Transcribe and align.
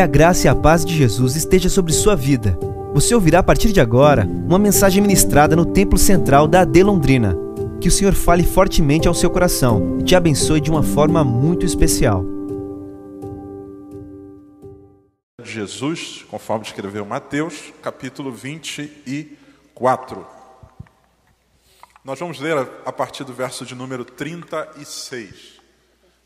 Que 0.00 0.04
a 0.04 0.06
graça 0.06 0.46
e 0.46 0.48
a 0.48 0.54
paz 0.54 0.82
de 0.82 0.96
Jesus 0.96 1.36
esteja 1.36 1.68
sobre 1.68 1.92
sua 1.92 2.16
vida. 2.16 2.58
Você 2.94 3.14
ouvirá 3.14 3.40
a 3.40 3.42
partir 3.42 3.70
de 3.70 3.82
agora 3.82 4.24
uma 4.24 4.58
mensagem 4.58 5.02
ministrada 5.02 5.54
no 5.54 5.66
Templo 5.66 5.98
Central 5.98 6.48
da 6.48 6.62
AD 6.62 6.82
Londrina. 6.82 7.36
Que 7.82 7.88
o 7.88 7.90
Senhor 7.90 8.14
fale 8.14 8.42
fortemente 8.42 9.06
ao 9.06 9.12
seu 9.12 9.28
coração 9.28 9.98
e 10.00 10.02
te 10.02 10.16
abençoe 10.16 10.58
de 10.58 10.70
uma 10.70 10.82
forma 10.82 11.22
muito 11.22 11.66
especial. 11.66 12.24
Jesus, 15.42 16.24
conforme 16.30 16.64
escreveu 16.64 17.04
Mateus, 17.04 17.70
capítulo 17.82 18.32
24. 18.32 20.26
Nós 22.02 22.18
vamos 22.18 22.40
ler 22.40 22.56
a 22.86 22.90
partir 22.90 23.24
do 23.24 23.34
verso 23.34 23.66
de 23.66 23.74
número 23.74 24.06
36. 24.06 25.60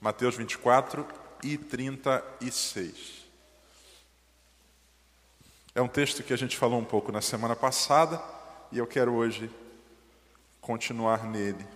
Mateus 0.00 0.36
24 0.36 1.04
e 1.42 1.58
36. 1.58 3.23
É 5.74 5.82
um 5.82 5.88
texto 5.88 6.22
que 6.22 6.32
a 6.32 6.36
gente 6.36 6.56
falou 6.56 6.78
um 6.78 6.84
pouco 6.84 7.10
na 7.10 7.20
semana 7.20 7.56
passada 7.56 8.22
e 8.70 8.78
eu 8.78 8.86
quero 8.86 9.12
hoje 9.12 9.50
continuar 10.60 11.24
nele. 11.24 11.66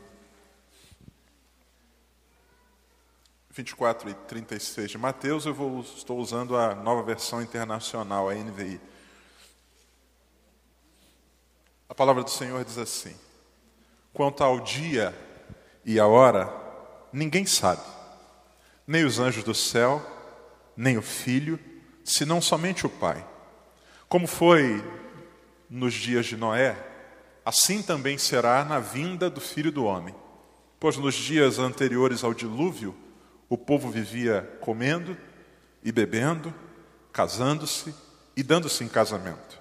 24 3.51 4.09
e 4.09 4.15
36 4.15 4.93
de 4.93 4.99
Mateus, 4.99 5.47
eu 5.47 5.53
vou, 5.53 5.81
estou 5.81 6.17
usando 6.21 6.57
a 6.57 6.77
nova 6.77 7.03
versão 7.03 7.43
internacional, 7.43 8.29
a 8.29 8.35
NVI. 8.35 8.81
A 11.89 11.95
palavra 11.95 12.23
do 12.23 12.31
Senhor 12.31 12.65
diz 12.65 12.79
assim: 12.79 13.17
Quanto 14.13 14.45
ao 14.45 14.61
dia 14.61 15.13
e 15.85 15.99
a 15.99 16.07
hora, 16.07 16.49
ninguém 17.13 17.45
sabe, 17.45 17.83
nem 18.87 19.05
os 19.05 19.19
anjos 19.19 19.43
do 19.43 19.55
céu, 19.57 20.01
nem 20.77 20.97
o 20.97 21.03
filho, 21.03 21.59
senão 22.05 22.41
somente 22.41 22.87
o 22.87 22.91
Pai. 22.91 23.27
Como 24.09 24.27
foi 24.27 24.83
nos 25.69 25.93
dias 25.93 26.25
de 26.25 26.35
Noé, 26.35 26.75
assim 27.45 27.83
também 27.83 28.17
será 28.17 28.65
na 28.65 28.81
vinda 28.81 29.29
do 29.29 29.39
filho 29.39 29.71
do 29.71 29.85
homem. 29.85 30.15
Pois 30.81 30.97
nos 30.97 31.15
dias 31.15 31.59
anteriores 31.59 32.25
ao 32.25 32.33
dilúvio, 32.33 32.97
o 33.51 33.59
povo 33.59 33.91
vivia 33.91 34.49
comendo 34.61 35.15
e 35.85 35.93
bebendo, 35.93 36.55
casando-se 37.13 37.95
e 38.35 38.43
dando-se 38.43 38.83
em 38.83 38.89
casamento, 38.89 39.61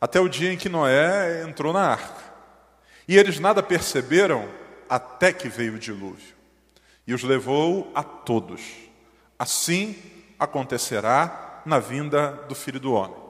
até 0.00 0.20
o 0.20 0.28
dia 0.28 0.52
em 0.52 0.56
que 0.56 0.68
Noé 0.68 1.42
entrou 1.42 1.72
na 1.72 1.88
arca. 1.88 2.30
E 3.08 3.16
eles 3.16 3.40
nada 3.40 3.60
perceberam 3.60 4.48
até 4.88 5.32
que 5.32 5.48
veio 5.48 5.74
o 5.74 5.78
dilúvio 5.78 6.36
e 7.08 7.12
os 7.12 7.24
levou 7.24 7.90
a 7.92 8.04
todos. 8.04 8.60
Assim 9.36 9.96
acontecerá 10.38 11.62
na 11.66 11.80
vinda 11.80 12.32
do 12.48 12.54
filho 12.54 12.78
do 12.78 12.92
homem. 12.92 13.29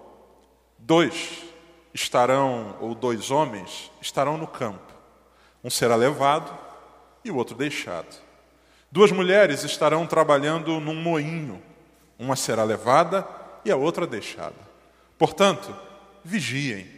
Dois 0.81 1.42
estarão, 1.92 2.77
ou 2.81 2.95
dois 2.95 3.31
homens, 3.31 3.91
estarão 4.00 4.36
no 4.36 4.47
campo. 4.47 4.92
Um 5.62 5.70
será 5.70 5.95
levado 5.95 6.56
e 7.25 7.31
o 7.31 7.36
outro 7.36 7.56
deixado. 7.56 8.17
Duas 8.91 9.12
mulheres 9.12 9.62
estarão 9.62 10.06
trabalhando 10.06 10.81
num 10.81 10.95
moinho. 10.95 11.62
Uma 12.19 12.34
será 12.34 12.64
levada 12.64 13.27
e 13.64 13.70
a 13.70 13.77
outra 13.77 14.06
deixada. 14.06 14.70
Portanto, 15.19 15.75
vigiem, 16.25 16.89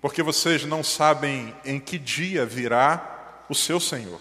porque 0.00 0.22
vocês 0.22 0.64
não 0.64 0.82
sabem 0.82 1.54
em 1.64 1.78
que 1.78 1.98
dia 1.98 2.46
virá 2.46 3.44
o 3.48 3.54
seu 3.54 3.78
Senhor. 3.78 4.20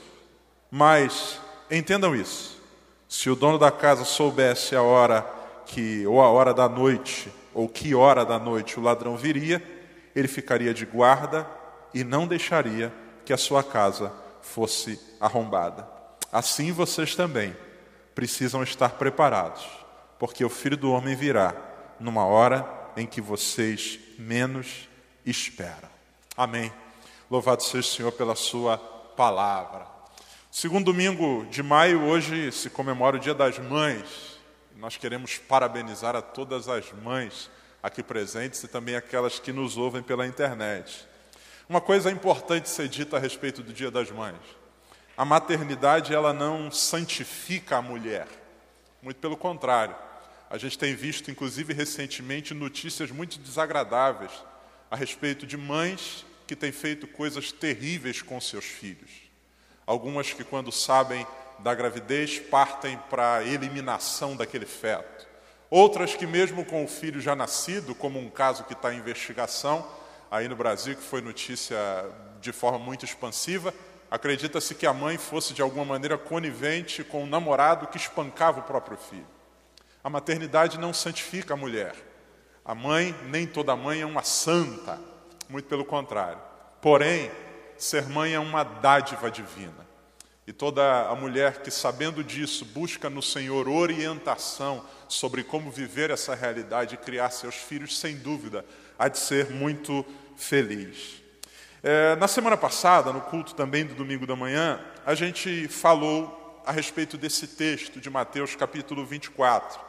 Mas 0.69 1.39
entendam 1.69 2.15
isso. 2.15 2.61
Se 3.07 3.29
o 3.29 3.35
dono 3.35 3.59
da 3.59 3.71
casa 3.71 4.03
soubesse 4.03 4.75
a 4.75 4.81
hora 4.81 5.25
que 5.65 6.05
ou 6.07 6.21
a 6.21 6.29
hora 6.29 6.53
da 6.53 6.67
noite 6.67 7.31
ou 7.53 7.67
que 7.69 7.93
hora 7.95 8.25
da 8.25 8.39
noite 8.39 8.79
o 8.79 8.83
ladrão 8.83 9.15
viria, 9.15 9.61
ele 10.15 10.27
ficaria 10.27 10.73
de 10.73 10.85
guarda 10.85 11.47
e 11.93 12.03
não 12.03 12.27
deixaria 12.27 12.93
que 13.25 13.33
a 13.33 13.37
sua 13.37 13.63
casa 13.63 14.11
fosse 14.41 14.99
arrombada. 15.19 15.87
Assim 16.31 16.71
vocês 16.71 17.15
também 17.15 17.55
precisam 18.13 18.63
estar 18.63 18.89
preparados, 18.89 19.65
porque 20.19 20.43
o 20.43 20.49
filho 20.49 20.77
do 20.77 20.91
homem 20.91 21.15
virá 21.15 21.55
numa 21.99 22.25
hora 22.25 22.67
em 22.95 23.05
que 23.05 23.21
vocês 23.21 23.99
menos 24.17 24.89
esperam. 25.25 25.89
Amém. 26.35 26.71
Louvado 27.29 27.63
seja 27.63 27.79
o 27.79 27.83
Senhor 27.83 28.11
pela 28.11 28.35
sua 28.35 28.77
palavra. 28.77 29.87
Segundo 30.51 30.85
domingo 30.85 31.45
de 31.49 31.63
maio, 31.63 32.03
hoje 32.03 32.51
se 32.51 32.69
comemora 32.69 33.17
o 33.17 33.19
Dia 33.19 33.33
das 33.33 33.57
Mães. 33.57 34.32
Nós 34.83 34.97
queremos 34.97 35.37
parabenizar 35.37 36.13
a 36.13 36.21
todas 36.21 36.67
as 36.67 36.91
mães 36.91 37.49
aqui 37.81 38.03
presentes 38.03 38.61
e 38.65 38.67
também 38.67 38.97
aquelas 38.97 39.39
que 39.39 39.53
nos 39.53 39.77
ouvem 39.77 40.03
pela 40.03 40.27
internet. 40.27 41.07
Uma 41.69 41.79
coisa 41.79 42.11
importante 42.11 42.67
ser 42.67 42.89
dita 42.89 43.15
a 43.15 43.19
respeito 43.19 43.63
do 43.63 43.71
Dia 43.71 43.89
das 43.89 44.11
Mães. 44.11 44.41
A 45.15 45.23
maternidade 45.23 46.13
ela 46.13 46.33
não 46.33 46.69
santifica 46.69 47.77
a 47.77 47.81
mulher. 47.81 48.27
Muito 49.01 49.21
pelo 49.21 49.37
contrário. 49.37 49.95
A 50.49 50.57
gente 50.57 50.77
tem 50.77 50.93
visto, 50.93 51.31
inclusive 51.31 51.73
recentemente, 51.73 52.53
notícias 52.53 53.09
muito 53.09 53.39
desagradáveis 53.39 54.33
a 54.91 54.97
respeito 54.97 55.47
de 55.47 55.55
mães 55.55 56.25
que 56.45 56.57
têm 56.57 56.73
feito 56.73 57.07
coisas 57.07 57.53
terríveis 57.53 58.21
com 58.21 58.41
seus 58.41 58.65
filhos. 58.65 59.11
Algumas 59.87 60.33
que, 60.33 60.43
quando 60.43 60.73
sabem 60.73 61.25
da 61.59 61.73
gravidez, 61.73 62.39
partem 62.39 62.97
para 63.09 63.35
a 63.35 63.43
eliminação 63.43 64.35
daquele 64.35 64.65
feto. 64.65 65.27
Outras 65.69 66.15
que, 66.15 66.27
mesmo 66.27 66.63
com 66.65 66.83
o 66.83 66.87
filho 66.87 67.19
já 67.19 67.35
nascido, 67.35 67.95
como 67.95 68.19
um 68.19 68.29
caso 68.29 68.63
que 68.63 68.73
está 68.73 68.93
em 68.93 68.99
investigação 68.99 69.87
aí 70.29 70.47
no 70.47 70.55
Brasil, 70.55 70.95
que 70.95 71.01
foi 71.01 71.21
notícia 71.21 71.77
de 72.39 72.51
forma 72.51 72.77
muito 72.77 73.05
expansiva, 73.05 73.73
acredita-se 74.11 74.75
que 74.75 74.85
a 74.85 74.93
mãe 74.93 75.17
fosse 75.17 75.53
de 75.53 75.61
alguma 75.61 75.85
maneira 75.85 76.17
conivente 76.17 77.03
com 77.03 77.23
um 77.23 77.27
namorado 77.27 77.87
que 77.87 77.97
espancava 77.97 78.59
o 78.59 78.63
próprio 78.63 78.97
filho. 78.97 79.25
A 80.03 80.09
maternidade 80.09 80.77
não 80.77 80.93
santifica 80.93 81.53
a 81.53 81.57
mulher. 81.57 81.95
A 82.65 82.75
mãe, 82.75 83.15
nem 83.25 83.47
toda 83.47 83.75
mãe 83.75 84.01
é 84.01 84.05
uma 84.05 84.21
santa, 84.23 84.99
muito 85.49 85.67
pelo 85.67 85.85
contrário. 85.85 86.39
Porém, 86.81 87.31
ser 87.77 88.07
mãe 88.07 88.33
é 88.33 88.39
uma 88.39 88.63
dádiva 88.63 89.31
divina. 89.31 89.87
E 90.45 90.51
toda 90.51 91.07
a 91.07 91.15
mulher 91.15 91.61
que, 91.61 91.71
sabendo 91.71 92.21
disso, 92.21 92.65
busca 92.65 93.09
no 93.09 93.21
Senhor 93.21 93.69
orientação 93.69 94.83
sobre 95.07 95.43
como 95.43 95.71
viver 95.71 96.09
essa 96.09 96.35
realidade 96.35 96.95
e 96.95 96.97
criar 96.97 97.29
seus 97.29 97.55
filhos, 97.55 97.97
sem 97.97 98.17
dúvida, 98.17 98.65
há 98.99 99.07
de 99.07 99.17
ser 99.17 99.51
muito 99.51 100.05
feliz. 100.35 101.21
É, 101.81 102.15
na 102.17 102.27
semana 102.27 102.57
passada, 102.57 103.13
no 103.13 103.21
culto 103.21 103.55
também 103.55 103.85
do 103.85 103.95
domingo 103.95 104.27
da 104.27 104.35
manhã, 104.35 104.79
a 105.05 105.15
gente 105.15 105.67
falou 105.69 106.61
a 106.65 106.71
respeito 106.71 107.17
desse 107.17 107.47
texto 107.47 108.01
de 108.01 108.09
Mateus 108.09 108.55
capítulo 108.55 109.05
24. 109.05 109.79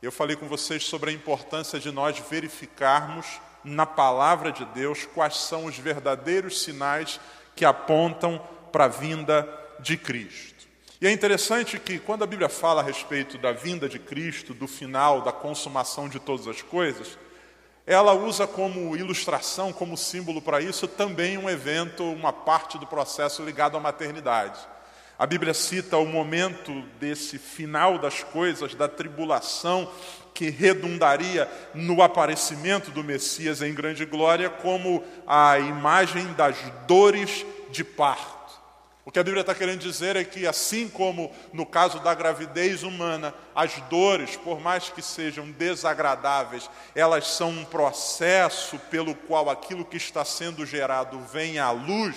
Eu 0.00 0.12
falei 0.12 0.36
com 0.36 0.46
vocês 0.46 0.84
sobre 0.84 1.10
a 1.10 1.12
importância 1.12 1.78
de 1.78 1.90
nós 1.90 2.18
verificarmos 2.30 3.26
na 3.62 3.86
palavra 3.86 4.50
de 4.50 4.64
Deus 4.66 5.04
quais 5.04 5.36
são 5.36 5.66
os 5.66 5.76
verdadeiros 5.76 6.62
sinais 6.62 7.20
que 7.54 7.64
apontam 7.64 8.40
para 8.72 8.84
a 8.84 8.88
vinda 8.88 9.59
de 9.82 9.96
Cristo. 9.96 10.68
E 11.00 11.06
é 11.06 11.10
interessante 11.10 11.78
que 11.78 11.98
quando 11.98 12.24
a 12.24 12.26
Bíblia 12.26 12.48
fala 12.48 12.82
a 12.82 12.84
respeito 12.84 13.38
da 13.38 13.52
vinda 13.52 13.88
de 13.88 13.98
Cristo, 13.98 14.52
do 14.52 14.68
final, 14.68 15.22
da 15.22 15.32
consumação 15.32 16.08
de 16.08 16.20
todas 16.20 16.46
as 16.46 16.60
coisas, 16.60 17.18
ela 17.86 18.12
usa 18.12 18.46
como 18.46 18.96
ilustração, 18.96 19.72
como 19.72 19.96
símbolo 19.96 20.42
para 20.42 20.60
isso, 20.60 20.86
também 20.86 21.38
um 21.38 21.48
evento, 21.48 22.04
uma 22.04 22.32
parte 22.32 22.78
do 22.78 22.86
processo 22.86 23.42
ligado 23.42 23.76
à 23.76 23.80
maternidade. 23.80 24.60
A 25.18 25.26
Bíblia 25.26 25.52
cita 25.52 25.96
o 25.98 26.06
momento 26.06 26.82
desse 26.98 27.38
final 27.38 27.98
das 27.98 28.22
coisas, 28.22 28.74
da 28.74 28.86
tribulação, 28.88 29.90
que 30.34 30.50
redundaria 30.50 31.50
no 31.74 32.00
aparecimento 32.00 32.90
do 32.90 33.02
Messias 33.04 33.60
em 33.60 33.74
grande 33.74 34.04
glória, 34.04 34.48
como 34.48 35.04
a 35.26 35.58
imagem 35.58 36.32
das 36.34 36.56
dores 36.86 37.44
de 37.70 37.84
parto. 37.84 38.39
O 39.04 39.10
que 39.10 39.18
a 39.18 39.24
Bíblia 39.24 39.40
está 39.40 39.54
querendo 39.54 39.80
dizer 39.80 40.14
é 40.14 40.24
que, 40.24 40.46
assim 40.46 40.88
como 40.88 41.32
no 41.52 41.64
caso 41.64 41.98
da 42.00 42.14
gravidez 42.14 42.82
humana, 42.82 43.34
as 43.54 43.80
dores, 43.88 44.36
por 44.36 44.60
mais 44.60 44.90
que 44.90 45.00
sejam 45.00 45.50
desagradáveis, 45.50 46.68
elas 46.94 47.26
são 47.28 47.48
um 47.48 47.64
processo 47.64 48.78
pelo 48.90 49.14
qual 49.14 49.48
aquilo 49.48 49.86
que 49.86 49.96
está 49.96 50.24
sendo 50.24 50.66
gerado 50.66 51.18
vem 51.32 51.58
à 51.58 51.70
luz, 51.70 52.14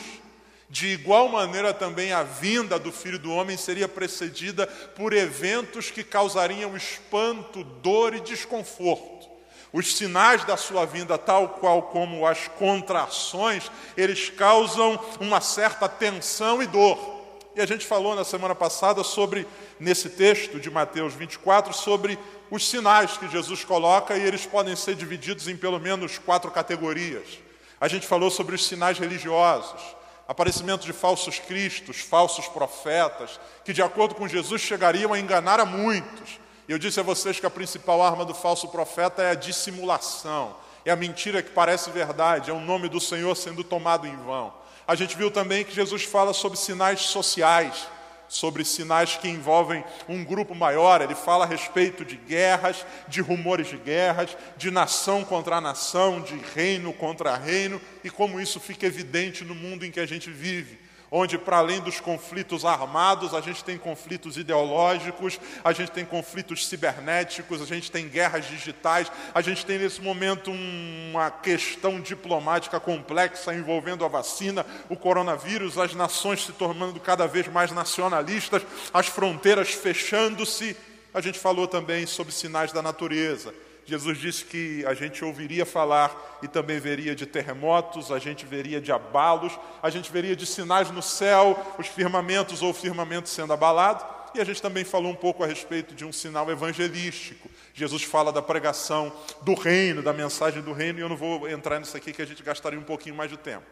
de 0.69 0.87
igual 0.87 1.29
maneira 1.29 1.73
também 1.73 2.11
a 2.11 2.23
vinda 2.23 2.77
do 2.77 2.91
Filho 2.91 3.19
do 3.19 3.31
Homem 3.31 3.55
seria 3.55 3.87
precedida 3.87 4.67
por 4.67 5.13
eventos 5.13 5.89
que 5.89 6.03
causariam 6.03 6.75
espanto, 6.75 7.63
dor 7.63 8.13
e 8.13 8.19
desconforto. 8.19 9.32
Os 9.73 9.95
sinais 9.95 10.45
da 10.45 10.55
sua 10.55 10.85
vinda, 10.85 11.17
tal 11.17 11.49
qual 11.49 11.81
como 11.81 12.27
as 12.27 12.47
contrações, 12.47 13.71
eles 13.97 14.29
causam 14.29 15.03
uma 15.19 15.41
certa 15.41 15.89
tensão 15.89 16.61
e 16.61 16.67
dor. 16.67 17.23
E 17.55 17.61
a 17.61 17.65
gente 17.65 17.85
falou 17.85 18.15
na 18.15 18.23
semana 18.23 18.53
passada 18.53 19.03
sobre, 19.03 19.47
nesse 19.79 20.11
texto 20.11 20.59
de 20.59 20.69
Mateus 20.69 21.15
24, 21.15 21.73
sobre 21.73 22.19
os 22.51 22.69
sinais 22.69 23.17
que 23.17 23.27
Jesus 23.27 23.65
coloca 23.65 24.15
e 24.15 24.21
eles 24.21 24.45
podem 24.45 24.75
ser 24.75 24.93
divididos 24.93 25.47
em 25.47 25.57
pelo 25.57 25.79
menos 25.79 26.19
quatro 26.19 26.51
categorias. 26.51 27.39
A 27.81 27.87
gente 27.87 28.05
falou 28.05 28.29
sobre 28.29 28.53
os 28.53 28.65
sinais 28.65 28.99
religiosos, 28.99 29.81
aparecimento 30.27 30.85
de 30.85 30.93
falsos 30.93 31.39
cristos, 31.39 31.99
falsos 31.99 32.47
profetas, 32.47 33.39
que 33.65 33.73
de 33.73 33.81
acordo 33.81 34.13
com 34.13 34.27
Jesus 34.27 34.61
chegariam 34.61 35.13
a 35.13 35.19
enganar 35.19 35.59
a 35.59 35.65
muitos. 35.65 36.42
Eu 36.67 36.77
disse 36.77 36.99
a 36.99 37.03
vocês 37.03 37.39
que 37.39 37.45
a 37.45 37.49
principal 37.49 38.01
arma 38.01 38.23
do 38.23 38.33
falso 38.33 38.69
profeta 38.69 39.21
é 39.21 39.31
a 39.31 39.35
dissimulação, 39.35 40.55
é 40.85 40.91
a 40.91 40.95
mentira 40.95 41.41
que 41.41 41.51
parece 41.51 41.89
verdade, 41.91 42.49
é 42.49 42.53
o 42.53 42.59
nome 42.59 42.87
do 42.87 43.01
Senhor 43.01 43.35
sendo 43.35 43.63
tomado 43.63 44.07
em 44.07 44.15
vão. 44.17 44.53
A 44.87 44.95
gente 44.95 45.17
viu 45.17 45.29
também 45.29 45.65
que 45.65 45.75
Jesus 45.75 46.03
fala 46.03 46.33
sobre 46.33 46.57
sinais 46.57 47.01
sociais, 47.01 47.87
sobre 48.29 48.63
sinais 48.63 49.15
que 49.15 49.27
envolvem 49.27 49.83
um 50.07 50.23
grupo 50.23 50.55
maior. 50.55 51.01
Ele 51.01 51.15
fala 51.15 51.45
a 51.45 51.47
respeito 51.47 52.03
de 52.03 52.15
guerras, 52.15 52.85
de 53.07 53.21
rumores 53.21 53.67
de 53.67 53.77
guerras, 53.77 54.35
de 54.57 54.71
nação 54.71 55.23
contra 55.23 55.61
nação, 55.61 56.21
de 56.21 56.35
reino 56.55 56.93
contra 56.93 57.35
reino, 57.35 57.79
e 58.03 58.09
como 58.09 58.39
isso 58.39 58.59
fica 58.59 58.85
evidente 58.85 59.43
no 59.43 59.53
mundo 59.53 59.85
em 59.85 59.91
que 59.91 59.99
a 59.99 60.05
gente 60.05 60.29
vive 60.29 60.79
onde, 61.15 61.37
para 61.37 61.57
além 61.57 61.79
dos 61.79 61.99
conflitos 61.99 62.65
armados, 62.65 63.35
a 63.35 63.39
gente 63.39 63.63
tem 63.63 63.77
conflitos 63.77 64.35
ideológicos, 64.35 65.39
a 65.63 65.71
gente 65.71 65.91
tem 65.91 66.03
conflitos 66.03 66.67
cibernéticos, 66.67 67.61
a 67.61 67.65
gente 67.65 67.91
tem 67.91 68.09
guerras 68.09 68.47
digitais, 68.47 69.11
a 69.31 69.39
gente 69.39 69.63
tem 69.63 69.77
nesse 69.77 70.01
momento 70.01 70.49
uma 70.51 71.29
questão 71.29 72.01
diplomática 72.01 72.79
complexa 72.79 73.53
envolvendo 73.53 74.03
a 74.03 74.07
vacina, 74.07 74.65
o 74.89 74.95
coronavírus, 74.95 75.77
as 75.77 75.93
nações 75.93 76.43
se 76.43 76.51
tornando 76.51 76.99
cada 76.99 77.27
vez 77.27 77.47
mais 77.47 77.71
nacionalistas, 77.71 78.63
as 78.91 79.05
fronteiras 79.05 79.69
fechando-se. 79.69 80.75
A 81.13 81.21
gente 81.21 81.37
falou 81.37 81.67
também 81.67 82.07
sobre 82.07 82.33
sinais 82.33 82.71
da 82.71 82.81
natureza. 82.81 83.53
Jesus 83.85 84.17
disse 84.17 84.45
que 84.45 84.85
a 84.85 84.93
gente 84.93 85.23
ouviria 85.25 85.65
falar 85.65 86.39
e 86.41 86.47
também 86.47 86.79
veria 86.79 87.13
de 87.13 87.25
terremotos, 87.25 88.11
a 88.11 88.19
gente 88.19 88.45
veria 88.45 88.79
de 88.79 88.91
abalos, 88.91 89.57
a 89.81 89.89
gente 89.89 90.11
veria 90.11 90.35
de 90.35 90.45
sinais 90.45 90.89
no 90.89 91.01
céu, 91.01 91.75
os 91.77 91.87
firmamentos 91.87 92.61
ou 92.61 92.69
o 92.69 92.73
firmamento 92.73 93.27
sendo 93.27 93.51
abalado. 93.51 94.05
E 94.33 94.41
a 94.41 94.43
gente 94.43 94.61
também 94.61 94.83
falou 94.83 95.11
um 95.11 95.15
pouco 95.15 95.43
a 95.43 95.47
respeito 95.47 95.93
de 95.93 96.03
um 96.03 96.11
sinal 96.11 96.49
evangelístico. 96.49 97.49
Jesus 97.73 98.03
fala 98.03 98.31
da 98.31 98.41
pregação 98.41 99.13
do 99.41 99.53
reino, 99.53 100.01
da 100.01 100.11
mensagem 100.13 100.61
do 100.61 100.73
reino, 100.73 100.99
e 100.99 101.01
eu 101.01 101.09
não 101.09 101.17
vou 101.17 101.47
entrar 101.47 101.79
nisso 101.79 101.95
aqui 101.95 102.11
que 102.11 102.21
a 102.21 102.25
gente 102.25 102.41
gastaria 102.41 102.79
um 102.79 102.83
pouquinho 102.83 103.15
mais 103.15 103.29
de 103.29 103.37
tempo. 103.37 103.65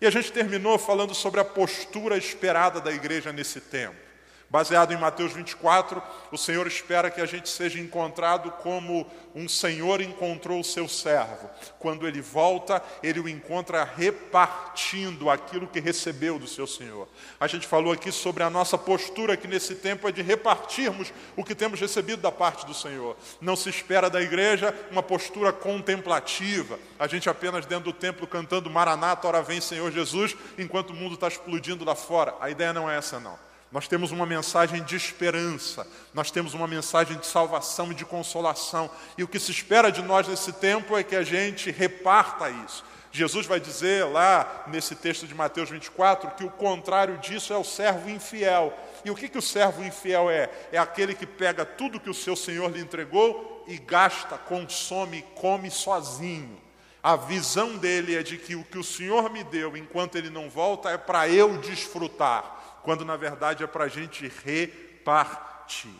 E 0.00 0.06
a 0.06 0.10
gente 0.10 0.32
terminou 0.32 0.78
falando 0.78 1.14
sobre 1.14 1.40
a 1.40 1.44
postura 1.44 2.16
esperada 2.16 2.80
da 2.80 2.92
igreja 2.92 3.32
nesse 3.32 3.60
tempo. 3.60 4.05
Baseado 4.48 4.92
em 4.92 4.96
Mateus 4.96 5.32
24, 5.32 6.00
o 6.30 6.38
Senhor 6.38 6.66
espera 6.68 7.10
que 7.10 7.20
a 7.20 7.26
gente 7.26 7.48
seja 7.48 7.80
encontrado 7.80 8.50
como 8.52 9.04
um 9.34 9.48
Senhor 9.48 10.00
encontrou 10.00 10.60
o 10.60 10.64
seu 10.64 10.86
servo. 10.86 11.50
Quando 11.80 12.06
ele 12.06 12.20
volta, 12.20 12.80
ele 13.02 13.18
o 13.18 13.28
encontra 13.28 13.82
repartindo 13.82 15.28
aquilo 15.28 15.66
que 15.66 15.80
recebeu 15.80 16.38
do 16.38 16.46
seu 16.46 16.64
Senhor. 16.64 17.08
A 17.40 17.48
gente 17.48 17.66
falou 17.66 17.92
aqui 17.92 18.12
sobre 18.12 18.44
a 18.44 18.50
nossa 18.50 18.78
postura 18.78 19.36
que 19.36 19.48
nesse 19.48 19.74
tempo 19.74 20.08
é 20.08 20.12
de 20.12 20.22
repartirmos 20.22 21.12
o 21.36 21.42
que 21.42 21.54
temos 21.54 21.80
recebido 21.80 22.22
da 22.22 22.30
parte 22.30 22.64
do 22.66 22.72
Senhor. 22.72 23.16
Não 23.40 23.56
se 23.56 23.68
espera 23.68 24.08
da 24.08 24.22
igreja 24.22 24.72
uma 24.92 25.02
postura 25.02 25.52
contemplativa. 25.52 26.78
A 27.00 27.08
gente 27.08 27.28
apenas 27.28 27.66
dentro 27.66 27.86
do 27.86 27.92
templo 27.92 28.28
cantando 28.28 28.70
Maranata, 28.70 29.26
ora 29.26 29.42
vem 29.42 29.60
Senhor 29.60 29.90
Jesus, 29.90 30.36
enquanto 30.56 30.90
o 30.90 30.94
mundo 30.94 31.14
está 31.14 31.26
explodindo 31.26 31.84
lá 31.84 31.96
fora. 31.96 32.36
A 32.40 32.48
ideia 32.48 32.72
não 32.72 32.88
é 32.88 32.96
essa, 32.96 33.18
não. 33.18 33.45
Nós 33.76 33.86
temos 33.86 34.10
uma 34.10 34.24
mensagem 34.24 34.82
de 34.84 34.96
esperança, 34.96 35.86
nós 36.14 36.30
temos 36.30 36.54
uma 36.54 36.66
mensagem 36.66 37.18
de 37.18 37.26
salvação 37.26 37.92
e 37.92 37.94
de 37.94 38.06
consolação. 38.06 38.90
E 39.18 39.22
o 39.22 39.28
que 39.28 39.38
se 39.38 39.50
espera 39.50 39.92
de 39.92 40.00
nós 40.00 40.26
nesse 40.26 40.50
tempo 40.50 40.96
é 40.96 41.04
que 41.04 41.14
a 41.14 41.22
gente 41.22 41.70
reparta 41.70 42.48
isso. 42.48 42.82
Jesus 43.12 43.44
vai 43.44 43.60
dizer 43.60 44.06
lá 44.06 44.64
nesse 44.68 44.94
texto 44.94 45.26
de 45.26 45.34
Mateus 45.34 45.68
24 45.68 46.30
que 46.30 46.44
o 46.44 46.50
contrário 46.50 47.18
disso 47.18 47.52
é 47.52 47.58
o 47.58 47.64
servo 47.64 48.08
infiel. 48.08 48.72
E 49.04 49.10
o 49.10 49.14
que, 49.14 49.28
que 49.28 49.36
o 49.36 49.42
servo 49.42 49.84
infiel 49.84 50.30
é? 50.30 50.48
É 50.72 50.78
aquele 50.78 51.14
que 51.14 51.26
pega 51.26 51.66
tudo 51.66 52.00
que 52.00 52.08
o 52.08 52.14
seu 52.14 52.34
senhor 52.34 52.70
lhe 52.70 52.80
entregou 52.80 53.62
e 53.68 53.76
gasta, 53.76 54.38
consome, 54.38 55.22
come 55.34 55.70
sozinho. 55.70 56.58
A 57.02 57.14
visão 57.14 57.76
dele 57.76 58.16
é 58.16 58.22
de 58.22 58.38
que 58.38 58.56
o 58.56 58.64
que 58.64 58.78
o 58.78 58.82
Senhor 58.82 59.30
me 59.30 59.44
deu 59.44 59.76
enquanto 59.76 60.16
ele 60.16 60.30
não 60.30 60.48
volta 60.48 60.90
é 60.90 60.96
para 60.96 61.28
eu 61.28 61.58
desfrutar 61.58 62.56
quando 62.86 63.04
na 63.04 63.16
verdade 63.16 63.64
é 63.64 63.66
para 63.66 63.86
a 63.86 63.88
gente 63.88 64.32
repartir. 64.44 65.90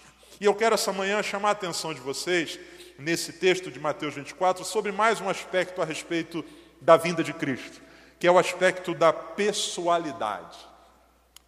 E 0.41 0.44
eu 0.44 0.55
quero 0.55 0.77
essa 0.77 0.93
manhã 0.93 1.21
chamar 1.21 1.49
a 1.49 1.50
atenção 1.50 1.93
de 1.93 1.99
vocês, 1.99 2.61
nesse 2.97 3.33
texto 3.33 3.73
de 3.73 3.81
Mateus 3.81 4.15
24, 4.15 4.65
sobre 4.65 4.93
mais 4.93 5.21
um 5.21 5.29
aspecto 5.29 5.83
a 5.83 5.85
respeito 5.85 6.44
da 6.81 6.97
vinda 6.97 7.25
de 7.25 7.33
Cristo, 7.33 7.83
que 8.21 8.27
é 8.29 8.31
o 8.31 8.38
aspecto 8.38 8.94
da 8.94 9.12
pessoalidade. 9.12 10.56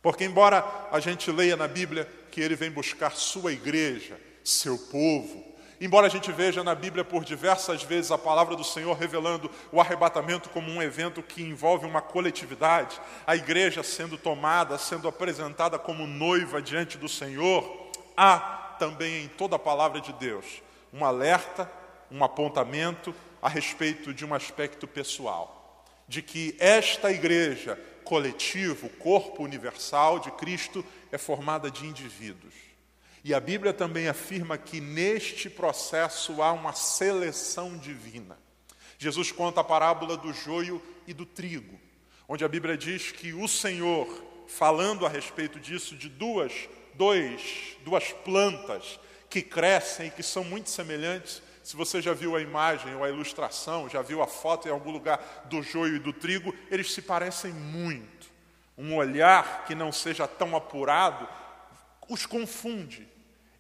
Porque, 0.03 0.25
embora 0.25 0.89
a 0.91 0.99
gente 0.99 1.31
leia 1.31 1.57
na 1.57 1.69
Bíblia 1.69 2.11
que 2.33 2.41
ele 2.41 2.57
vem 2.57 2.73
buscar 2.73 3.13
sua 3.13 3.53
igreja, 3.53 4.19
seu 4.43 4.77
povo, 4.77 5.55
Embora 5.81 6.09
a 6.09 6.11
gente 6.11 6.33
veja 6.33 6.65
na 6.65 6.75
Bíblia 6.75 7.05
por 7.05 7.25
diversas 7.25 7.85
vezes 7.85 8.11
a 8.11 8.19
palavra 8.19 8.57
do 8.57 8.65
Senhor 8.65 8.97
revelando 8.97 9.49
o 9.71 9.81
arrebatamento 9.81 10.49
como 10.49 10.69
um 10.69 10.83
evento 10.83 11.23
que 11.23 11.41
envolve 11.41 11.87
uma 11.87 12.03
coletividade, 12.03 13.01
a 13.25 13.37
igreja 13.37 13.85
sendo 13.85 14.19
tomada, 14.19 14.77
sendo 14.77 15.07
apresentada 15.07 15.79
como 15.79 16.05
noiva 16.05 16.61
diante 16.61 16.99
do 16.99 17.09
Senhor, 17.09 17.93
há 18.17 18.77
também 18.81 19.25
em 19.25 19.29
toda 19.29 19.55
a 19.55 19.59
palavra 19.59 20.01
de 20.01 20.13
Deus 20.15 20.63
um 20.93 21.05
alerta, 21.05 21.71
um 22.11 22.25
apontamento 22.25 23.15
a 23.41 23.49
respeito 23.49 24.13
de 24.13 24.25
um 24.25 24.35
aspecto 24.35 24.85
pessoal, 24.89 25.85
de 26.09 26.23
que 26.23 26.57
esta 26.59 27.13
igreja 27.13 27.79
coletivo, 28.03 28.89
corpo 28.89 29.45
universal 29.45 30.19
de 30.19 30.31
Cristo, 30.33 30.85
é 31.13 31.19
formada 31.19 31.71
de 31.71 31.87
indivíduos 31.87 32.68
e 33.25 33.35
a 33.35 33.41
Bíblia 33.41 33.73
também 33.73 34.09
afirma 34.09 34.57
que 34.57 34.81
neste 34.81 35.51
processo 35.51 36.43
há 36.43 36.53
uma 36.53 36.73
seleção 36.73 37.77
divina. 37.77 38.39
Jesus 38.99 39.31
conta 39.31 39.61
a 39.61 39.65
parábola 39.65 40.17
do 40.17 40.33
joio 40.33 40.83
e 41.07 41.15
do 41.15 41.25
trigo, 41.25 41.79
onde 42.29 42.45
a 42.45 42.49
Bíblia 42.49 42.77
diz 42.77 43.13
que 43.13 43.33
o 43.33 43.47
Senhor, 43.47 44.09
falando 44.47 45.07
a 45.07 45.09
respeito 45.09 45.61
disso, 45.61 45.97
de 45.97 46.09
duas, 46.09 46.69
dois, 46.95 47.77
duas 47.85 48.13
plantas 48.13 48.99
que 49.31 49.43
crescem 49.43 50.09
e 50.09 50.11
que 50.11 50.23
são 50.23 50.43
muito 50.43 50.71
semelhantes. 50.71 51.43
Se 51.63 51.77
você 51.77 52.01
já 52.01 52.15
viu 52.15 52.35
a 52.35 52.41
imagem 52.41 52.95
ou 52.95 53.05
a 53.05 53.09
ilustração, 53.09 53.89
já 53.89 54.03
viu 54.03 54.23
a 54.23 54.27
foto 54.27 54.67
em 54.67 54.71
algum 54.71 54.91
lugar 54.91 55.47
do 55.51 55.63
joio 55.63 55.97
e 55.97 56.01
do 56.01 56.13
trigo, 56.13 56.55
eles 56.71 56.93
se 56.93 57.03
parecem 57.03 57.53
muito. 57.53 58.27
Um 58.77 58.97
olhar 58.97 59.65
que 59.67 59.75
não 59.75 59.93
seja 59.93 60.27
tão 60.27 60.57
apurado 60.57 61.29
os 62.09 62.27
confunde 62.27 63.07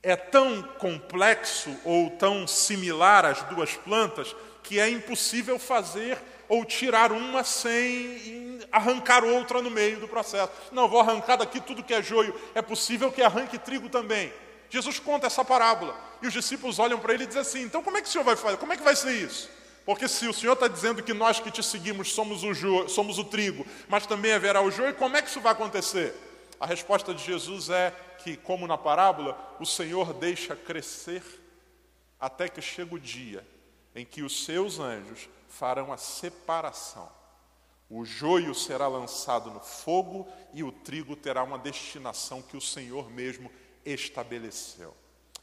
é 0.03 0.17
tão 0.17 0.63
complexo 0.79 1.77
ou 1.85 2.11
tão 2.11 2.47
similar 2.47 3.25
às 3.25 3.43
duas 3.43 3.75
plantas 3.75 4.35
que 4.63 4.79
é 4.79 4.89
impossível 4.89 5.59
fazer 5.59 6.19
ou 6.49 6.65
tirar 6.65 7.13
uma 7.13 7.45
sem 7.45 8.61
arrancar 8.73 9.25
outra 9.25 9.61
no 9.61 9.71
meio 9.71 9.99
do 10.01 10.09
processo. 10.09 10.53
Não, 10.73 10.89
vou 10.89 11.01
arrancar 11.01 11.37
daqui 11.37 11.61
tudo 11.61 11.83
que 11.83 11.93
é 11.93 12.03
joio. 12.03 12.35
É 12.55 12.63
possível 12.63 13.11
que 13.11 13.23
arranque 13.23 13.59
trigo 13.59 13.89
também. 13.89 14.33
Jesus 14.71 14.99
conta 14.99 15.27
essa 15.27 15.45
parábola 15.45 15.99
e 16.23 16.27
os 16.27 16.33
discípulos 16.33 16.79
olham 16.79 16.99
para 16.99 17.15
ele 17.15 17.25
e 17.25 17.27
dizem 17.27 17.43
assim: 17.43 17.63
então 17.63 17.83
como 17.83 17.97
é 17.97 18.03
que 18.03 18.09
o 18.09 18.11
senhor 18.11 18.25
vai 18.25 18.37
fazer? 18.37 18.57
Como 18.57 18.73
é 18.73 18.77
que 18.77 18.83
vai 18.83 18.97
ser 18.97 19.13
isso? 19.13 19.51
Porque 19.89 20.07
se 20.07 20.29
o 20.29 20.35
Senhor 20.35 20.53
está 20.53 20.69
dizendo 20.69 21.03
que 21.03 21.15
nós 21.15 21.41
que 21.41 21.51
te 21.51 21.63
seguimos 21.63 22.13
somos 22.13 22.45
o, 22.45 22.53
jo, 22.53 22.87
somos 22.91 23.19
o 23.19 23.25
trigo, 23.25 23.67
mas 23.89 24.07
também 24.07 24.35
haverá 24.35 24.61
o 24.61 24.71
joio, 24.71 24.95
como 24.95 25.17
é 25.17 25.23
que 25.23 25.31
isso 25.31 25.41
vai 25.41 25.53
acontecer? 25.53 26.15
A 26.61 26.67
resposta 26.67 27.15
de 27.15 27.25
Jesus 27.25 27.71
é 27.71 27.91
que, 28.19 28.37
como 28.37 28.67
na 28.67 28.77
parábola, 28.77 29.57
o 29.61 29.67
Senhor 29.67 30.13
deixa 30.13 30.57
crescer 30.57 31.23
até 32.19 32.49
que 32.49 32.61
chega 32.61 32.95
o 32.95 32.99
dia 32.99 33.47
em 33.95 34.05
que 34.05 34.23
os 34.23 34.45
seus 34.45 34.79
anjos 34.79 35.29
farão 35.49 35.93
a 35.93 35.97
separação. 35.97 37.11
O 37.91 38.05
joio 38.05 38.55
será 38.55 38.87
lançado 38.87 39.51
no 39.51 39.61
fogo 39.61 40.29
e 40.53 40.63
o 40.63 40.71
trigo 40.71 41.17
terá 41.17 41.43
uma 41.43 41.59
destinação 41.59 42.43
que 42.43 42.57
o 42.57 42.61
Senhor 42.61 43.11
mesmo 43.11 43.51
estabeleceu. 43.85 44.95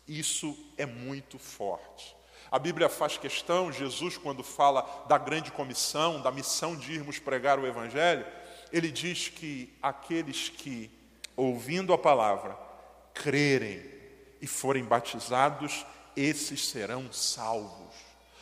Isso 0.08 0.56
é 0.78 0.86
muito 0.86 1.40
forte. 1.40 2.16
A 2.52 2.60
Bíblia 2.60 2.88
faz 2.88 3.18
questão, 3.18 3.72
Jesus, 3.72 4.18
quando 4.18 4.44
fala 4.44 5.06
da 5.10 5.18
grande 5.18 5.52
comissão, 5.52 6.22
da 6.22 6.32
missão 6.32 6.76
de 6.76 6.94
irmos 6.94 7.18
pregar 7.18 7.60
o 7.60 7.66
Evangelho, 7.66 8.26
ele 8.72 8.92
diz 8.92 9.30
que 9.30 9.76
aqueles 9.82 10.50
que, 10.50 10.92
ouvindo 11.36 11.94
a 11.94 11.98
palavra, 11.98 12.58
crerem 13.14 13.84
e 14.42 14.48
forem 14.48 14.84
batizados, 14.84 15.86
esses 16.16 16.68
serão 16.68 17.12
salvos. 17.12 17.94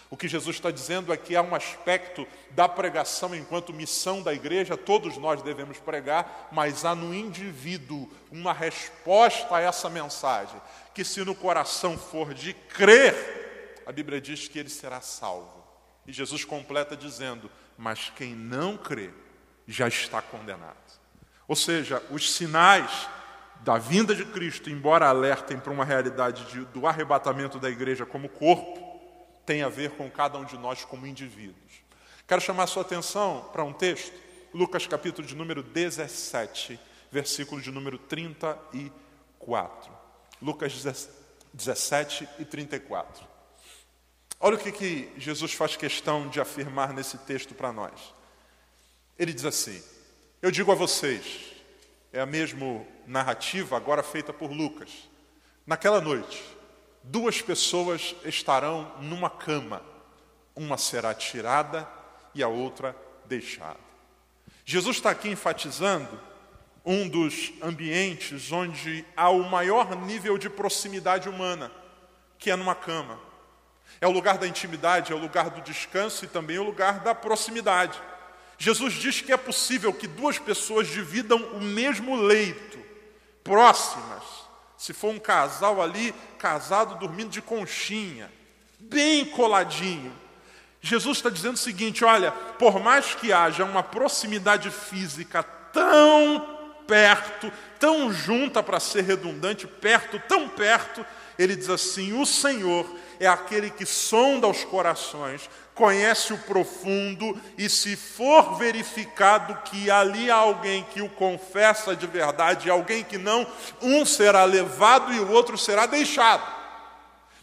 O 0.09 0.17
que 0.17 0.27
Jesus 0.27 0.57
está 0.57 0.69
dizendo 0.69 1.11
é 1.11 1.17
que 1.17 1.35
há 1.35 1.41
um 1.41 1.55
aspecto 1.55 2.27
da 2.51 2.69
pregação 2.69 3.33
enquanto 3.33 3.73
missão 3.73 4.21
da 4.21 4.31
igreja, 4.31 4.77
todos 4.77 5.17
nós 5.17 5.41
devemos 5.41 5.79
pregar, 5.79 6.49
mas 6.51 6.85
há 6.85 6.93
no 6.93 7.15
indivíduo 7.15 8.07
uma 8.31 8.53
resposta 8.53 9.55
a 9.55 9.59
essa 9.59 9.89
mensagem, 9.89 10.61
que 10.93 11.03
se 11.03 11.25
no 11.25 11.33
coração 11.33 11.97
for 11.97 12.31
de 12.31 12.53
crer, 12.53 13.81
a 13.87 13.91
Bíblia 13.91 14.21
diz 14.21 14.47
que 14.47 14.59
ele 14.59 14.69
será 14.69 15.01
salvo. 15.01 15.63
E 16.05 16.13
Jesus 16.13 16.45
completa 16.45 16.95
dizendo: 16.95 17.49
Mas 17.75 18.11
quem 18.15 18.35
não 18.35 18.77
crê 18.77 19.09
já 19.67 19.87
está 19.87 20.21
condenado. 20.21 20.77
Ou 21.47 21.55
seja, 21.55 22.01
os 22.09 22.31
sinais 22.33 23.07
da 23.61 23.77
vinda 23.77 24.13
de 24.13 24.25
Cristo, 24.25 24.69
embora 24.69 25.07
alertem 25.07 25.57
para 25.57 25.71
uma 25.71 25.85
realidade 25.85 26.45
de, 26.51 26.65
do 26.65 26.85
arrebatamento 26.85 27.59
da 27.59 27.69
igreja 27.69 28.05
como 28.05 28.27
corpo, 28.27 28.93
tem 29.45 29.61
a 29.61 29.69
ver 29.69 29.91
com 29.91 30.09
cada 30.09 30.37
um 30.37 30.45
de 30.45 30.57
nós 30.57 30.83
como 30.85 31.07
indivíduos. 31.07 31.83
Quero 32.27 32.41
chamar 32.41 32.63
a 32.63 32.67
sua 32.67 32.81
atenção 32.81 33.49
para 33.51 33.63
um 33.63 33.73
texto, 33.73 34.13
Lucas 34.53 34.87
capítulo 34.87 35.27
de 35.27 35.35
número 35.35 35.63
17, 35.63 36.79
versículo 37.11 37.61
de 37.61 37.71
número 37.71 37.97
34. 37.97 39.91
Lucas 40.41 40.73
17 41.53 42.27
e 42.39 42.45
34. 42.45 43.25
Olha 44.39 44.55
o 44.55 44.59
que, 44.59 44.71
que 44.71 45.13
Jesus 45.17 45.53
faz 45.53 45.75
questão 45.77 46.27
de 46.27 46.41
afirmar 46.41 46.93
nesse 46.93 47.17
texto 47.19 47.53
para 47.53 47.71
nós. 47.71 48.13
Ele 49.17 49.31
diz 49.31 49.45
assim: 49.45 49.81
Eu 50.43 50.51
digo 50.51 50.73
a 50.73 50.75
vocês, 50.75 51.53
é 52.11 52.19
a 52.19 52.25
mesma 52.25 52.85
narrativa 53.07 53.77
agora 53.77 54.03
feita 54.03 54.33
por 54.33 54.51
Lucas. 54.51 55.09
Naquela 55.65 56.01
noite, 56.01 56.43
duas 57.01 57.41
pessoas 57.41 58.13
estarão 58.25 58.91
numa 58.99 59.29
cama, 59.29 59.81
uma 60.53 60.77
será 60.77 61.13
tirada 61.13 61.87
e 62.35 62.43
a 62.43 62.49
outra 62.49 62.93
deixada. 63.23 63.79
Jesus 64.65 64.97
está 64.97 65.11
aqui 65.11 65.29
enfatizando 65.29 66.19
um 66.85 67.07
dos 67.07 67.53
ambientes 67.61 68.51
onde 68.51 69.05
há 69.15 69.29
o 69.29 69.49
maior 69.49 69.95
nível 69.95 70.37
de 70.37 70.49
proximidade 70.49 71.29
humana, 71.29 71.71
que 72.37 72.51
é 72.51 72.55
numa 72.57 72.75
cama. 72.75 73.17
É 74.01 74.07
o 74.09 74.11
lugar 74.11 74.37
da 74.37 74.45
intimidade, 74.45 75.13
é 75.13 75.15
o 75.15 75.19
lugar 75.19 75.49
do 75.51 75.61
descanso 75.61 76.25
e 76.25 76.27
também 76.27 76.57
é 76.57 76.59
o 76.59 76.65
lugar 76.65 76.99
da 76.99 77.15
proximidade. 77.15 77.97
Jesus 78.57 78.93
diz 78.93 79.21
que 79.21 79.31
é 79.31 79.37
possível 79.37 79.93
que 79.93 80.07
duas 80.07 80.39
pessoas 80.39 80.87
dividam 80.87 81.37
o 81.53 81.61
mesmo 81.61 82.15
leito, 82.15 82.79
próximas. 83.43 84.23
Se 84.77 84.93
for 84.93 85.09
um 85.09 85.19
casal 85.19 85.81
ali, 85.81 86.13
casado 86.37 86.99
dormindo 86.99 87.29
de 87.29 87.41
conchinha, 87.41 88.31
bem 88.79 89.25
coladinho. 89.25 90.13
Jesus 90.81 91.17
está 91.17 91.29
dizendo 91.29 91.55
o 91.55 91.57
seguinte: 91.59 92.03
olha, 92.03 92.31
por 92.31 92.79
mais 92.79 93.15
que 93.15 93.31
haja 93.31 93.63
uma 93.63 93.81
proximidade 93.81 94.69
física 94.69 95.41
tão 95.43 96.53
perto, 96.85 97.51
tão 97.79 98.11
junta 98.13 98.61
para 98.61 98.79
ser 98.79 99.03
redundante, 99.03 99.65
perto, 99.65 100.19
tão 100.27 100.47
perto, 100.49 101.05
ele 101.37 101.55
diz 101.55 101.69
assim: 101.69 102.19
o 102.19 102.25
Senhor 102.25 102.85
é 103.19 103.27
aquele 103.27 103.69
que 103.69 103.85
sonda 103.85 104.47
os 104.47 104.63
corações, 104.63 105.49
conhece 105.73 106.33
o 106.33 106.37
profundo, 106.37 107.39
e 107.57 107.69
se 107.69 107.95
for 107.95 108.57
verificado 108.57 109.55
que 109.65 109.89
ali 109.89 110.29
há 110.29 110.35
alguém 110.35 110.83
que 110.93 111.01
o 111.01 111.09
confessa 111.09 111.95
de 111.95 112.05
verdade 112.05 112.67
e 112.67 112.71
alguém 112.71 113.03
que 113.03 113.17
não, 113.17 113.47
um 113.81 114.05
será 114.05 114.43
levado 114.43 115.13
e 115.13 115.19
o 115.19 115.31
outro 115.31 115.57
será 115.57 115.85
deixado. 115.85 116.43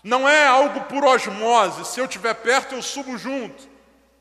Não 0.02 0.28
é 0.28 0.46
algo 0.46 0.82
por 0.82 1.04
osmose, 1.04 1.84
se 1.84 2.00
eu 2.00 2.06
estiver 2.06 2.34
perto 2.34 2.74
eu 2.74 2.82
subo 2.82 3.18
junto. 3.18 3.68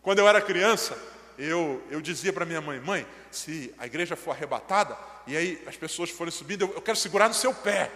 Quando 0.02 0.20
eu 0.20 0.28
era 0.28 0.42
criança, 0.42 0.98
eu, 1.38 1.82
eu 1.90 2.02
dizia 2.02 2.34
para 2.34 2.46
minha 2.46 2.62
mãe: 2.62 2.80
mãe, 2.80 3.08
se 3.32 3.74
a 3.78 3.86
igreja 3.86 4.16
for 4.16 4.32
arrebatada 4.32 4.98
e 5.26 5.38
aí 5.38 5.64
as 5.68 5.78
pessoas 5.78 6.10
forem 6.10 6.32
subindo, 6.32 6.66
eu, 6.66 6.74
eu 6.74 6.82
quero 6.82 6.98
segurar 6.98 7.28
no 7.28 7.34
seu 7.34 7.54
pé. 7.54 7.92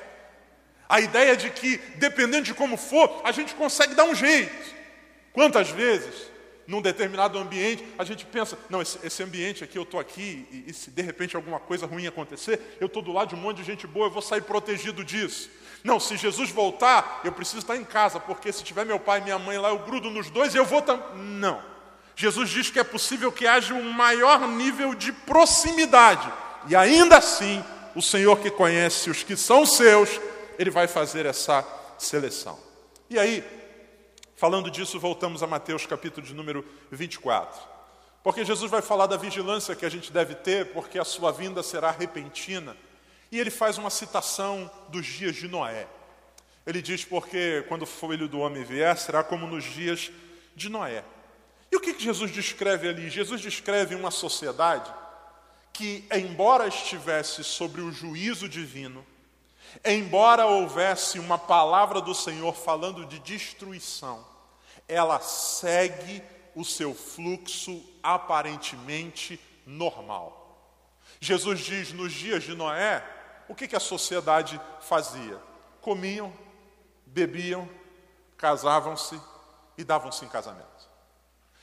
A 0.94 1.02
ideia 1.02 1.36
de 1.36 1.50
que, 1.50 1.78
dependendo 1.96 2.44
de 2.44 2.54
como 2.54 2.78
for, 2.78 3.20
a 3.24 3.32
gente 3.32 3.56
consegue 3.56 3.96
dar 3.96 4.04
um 4.04 4.14
jeito. 4.14 4.76
Quantas 5.32 5.72
vezes, 5.72 6.30
num 6.68 6.84
determinado 6.84 7.40
ambiente, 7.40 7.84
a 7.98 8.04
gente 8.04 8.24
pensa: 8.28 8.56
não, 8.70 8.80
esse, 8.80 9.00
esse 9.04 9.24
ambiente 9.24 9.64
aqui, 9.64 9.76
eu 9.76 9.82
estou 9.82 10.00
aqui, 10.00 10.48
e, 10.52 10.66
e, 10.68 10.74
se 10.74 10.92
de 10.92 11.02
repente 11.02 11.36
alguma 11.36 11.60
coisa 11.60 11.88
ruim 11.88 12.06
acontecer, 12.06 12.78
eu 12.80 12.86
estou 12.86 13.02
do 13.02 13.12
lado 13.12 13.30
de 13.30 13.34
um 13.34 13.40
monte 13.40 13.58
de 13.58 13.64
gente 13.64 13.88
boa, 13.88 14.06
eu 14.06 14.12
vou 14.12 14.22
sair 14.22 14.44
protegido 14.44 15.04
disso. 15.04 15.50
Não, 15.84 16.00
se 16.00 16.16
Jesus 16.16 16.52
voltar, 16.52 17.22
eu 17.24 17.32
preciso 17.32 17.58
estar 17.58 17.76
em 17.76 17.84
casa, 17.84 18.20
porque 18.20 18.54
se 18.54 18.64
tiver 18.64 18.86
meu 18.86 19.00
pai 19.00 19.20
e 19.20 19.24
minha 19.24 19.40
mãe 19.40 19.58
lá, 19.58 19.70
eu 19.70 19.80
grudo 19.80 20.12
nos 20.12 20.30
dois 20.30 20.54
e 20.54 20.60
eu 20.60 20.66
vou 20.66 20.84
também. 20.84 21.08
Não. 21.16 21.60
Jesus 22.16 22.52
diz 22.52 22.70
que 22.70 22.78
é 22.78 22.84
possível 22.84 23.32
que 23.32 23.48
haja 23.48 23.74
um 23.74 23.92
maior 23.92 24.48
nível 24.48 24.94
de 24.94 25.12
proximidade, 25.12 26.32
e 26.68 26.76
ainda 26.76 27.18
assim, 27.18 27.66
o 27.96 28.02
Senhor 28.02 28.38
que 28.38 28.52
conhece 28.52 29.10
os 29.10 29.24
que 29.24 29.36
são 29.36 29.66
seus, 29.66 30.22
ele 30.64 30.72
vai 30.72 30.88
fazer 30.88 31.26
essa 31.26 31.66
seleção. 31.98 32.58
E 33.10 33.20
aí, 33.20 33.44
falando 34.36 34.72
disso, 34.72 35.00
voltamos 35.00 35.44
a 35.44 35.48
Mateus 35.48 35.86
capítulo 35.86 36.26
de 36.26 36.34
número 36.34 36.66
24. 36.90 37.62
Porque 38.24 38.46
Jesus 38.46 38.72
vai 38.72 38.82
falar 38.82 39.06
da 39.08 39.18
vigilância 39.18 39.76
que 39.76 39.86
a 39.86 39.90
gente 39.90 40.12
deve 40.12 40.36
ter, 40.36 40.72
porque 40.72 40.98
a 40.98 41.04
sua 41.04 41.32
vinda 41.32 41.62
será 41.62 41.92
repentina. 41.92 42.78
E 43.30 43.40
ele 43.40 43.52
faz 43.52 43.78
uma 43.78 43.90
citação 43.90 44.72
dos 44.88 45.06
dias 45.06 45.36
de 45.36 45.50
Noé. 45.50 45.86
Ele 46.66 46.82
diz: 46.82 47.04
Porque 47.04 47.66
quando 47.68 47.82
o 47.82 47.86
filho 47.86 48.30
do 48.30 48.40
homem 48.40 48.64
vier, 48.64 48.98
será 48.98 49.22
como 49.22 49.46
nos 49.46 49.66
dias 49.66 50.12
de 50.56 50.70
Noé. 50.70 51.04
E 51.70 51.76
o 51.76 51.82
que 51.82 52.00
Jesus 52.00 52.32
descreve 52.32 52.88
ali? 52.88 53.10
Jesus 53.10 53.42
descreve 53.42 53.96
uma 53.96 54.12
sociedade 54.12 54.90
que, 55.74 56.08
embora 56.14 56.68
estivesse 56.68 57.44
sobre 57.44 57.82
o 57.82 57.92
juízo 57.92 58.48
divino, 58.48 59.06
Embora 59.84 60.46
houvesse 60.46 61.20
uma 61.20 61.38
palavra 61.38 62.02
do 62.02 62.14
Senhor 62.14 62.54
falando 62.54 63.06
de 63.06 63.20
destruição, 63.20 64.26
ela 64.88 65.20
segue 65.20 66.22
o 66.56 66.64
seu 66.64 66.94
fluxo 66.94 67.84
aparentemente 68.02 69.40
normal. 69.66 70.58
Jesus 71.20 71.62
diz: 71.62 71.94
nos 71.94 72.12
dias 72.12 72.44
de 72.44 72.54
Noé, 72.54 73.04
o 73.48 73.56
que, 73.56 73.68
que 73.68 73.76
a 73.76 73.80
sociedade 73.80 74.60
fazia? 74.82 75.40
Comiam, 75.82 76.32
bebiam, 77.06 77.68
casavam-se 78.38 79.20
e 79.78 79.84
davam-se 79.84 80.26
em 80.26 80.30
casamento. 80.30 80.68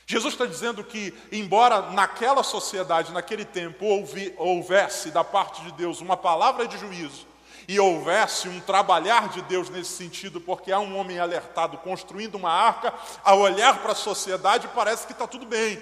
Jesus 0.06 0.34
está 0.34 0.44
dizendo 0.44 0.82
que, 0.82 1.14
embora 1.30 1.92
naquela 1.92 2.42
sociedade, 2.42 3.12
naquele 3.12 3.44
tempo, 3.44 3.86
houvesse 4.36 5.12
da 5.12 5.22
parte 5.22 5.62
de 5.62 5.70
Deus 5.72 6.00
uma 6.00 6.16
palavra 6.16 6.66
de 6.66 6.76
juízo, 6.76 7.26
e 7.70 7.78
houvesse 7.78 8.48
um 8.48 8.58
trabalhar 8.58 9.28
de 9.28 9.40
Deus 9.42 9.70
nesse 9.70 9.92
sentido, 9.92 10.40
porque 10.40 10.72
há 10.72 10.80
um 10.80 10.98
homem 10.98 11.20
alertado 11.20 11.78
construindo 11.78 12.34
uma 12.34 12.50
arca, 12.50 12.92
a 13.22 13.32
olhar 13.32 13.78
para 13.78 13.92
a 13.92 13.94
sociedade 13.94 14.66
parece 14.74 15.06
que 15.06 15.12
está 15.12 15.24
tudo 15.24 15.46
bem. 15.46 15.80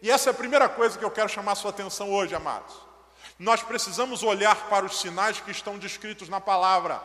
E 0.00 0.10
essa 0.10 0.30
é 0.30 0.32
a 0.32 0.34
primeira 0.34 0.70
coisa 0.70 0.98
que 0.98 1.04
eu 1.04 1.10
quero 1.10 1.28
chamar 1.28 1.52
a 1.52 1.54
sua 1.54 1.68
atenção 1.68 2.10
hoje, 2.10 2.34
amados. 2.34 2.74
Nós 3.38 3.62
precisamos 3.62 4.22
olhar 4.22 4.56
para 4.70 4.86
os 4.86 5.00
sinais 5.00 5.38
que 5.38 5.50
estão 5.50 5.76
descritos 5.76 6.30
na 6.30 6.40
palavra. 6.40 6.98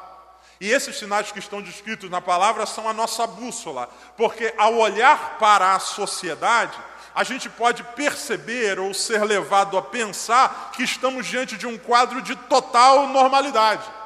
E 0.57 0.71
esses 0.71 0.97
sinais 0.97 1.29
que 1.29 1.39
estão 1.39 1.61
descritos 1.61 2.09
na 2.09 2.21
palavra 2.21 2.65
são 2.65 2.87
a 2.87 2.93
nossa 2.93 3.27
bússola, 3.27 3.89
porque 4.15 4.53
ao 4.57 4.75
olhar 4.75 5.37
para 5.37 5.75
a 5.75 5.79
sociedade, 5.79 6.79
a 7.13 7.25
gente 7.25 7.49
pode 7.49 7.83
perceber 7.83 8.79
ou 8.79 8.93
ser 8.93 9.21
levado 9.25 9.77
a 9.77 9.81
pensar 9.81 10.71
que 10.73 10.81
estamos 10.81 11.27
diante 11.27 11.57
de 11.57 11.67
um 11.67 11.77
quadro 11.77 12.21
de 12.21 12.37
total 12.37 13.07
normalidade. 13.07 14.02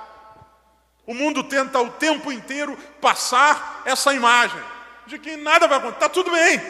O 1.08 1.14
mundo 1.14 1.42
tenta 1.42 1.80
o 1.80 1.90
tempo 1.90 2.32
inteiro 2.34 2.78
passar 3.00 3.82
essa 3.86 4.14
imagem 4.14 4.62
de 5.08 5.18
que 5.18 5.38
nada 5.38 5.66
vai 5.66 5.78
acontecer, 5.78 5.96
está 5.96 6.10
tudo 6.10 6.30
bem. 6.30 6.62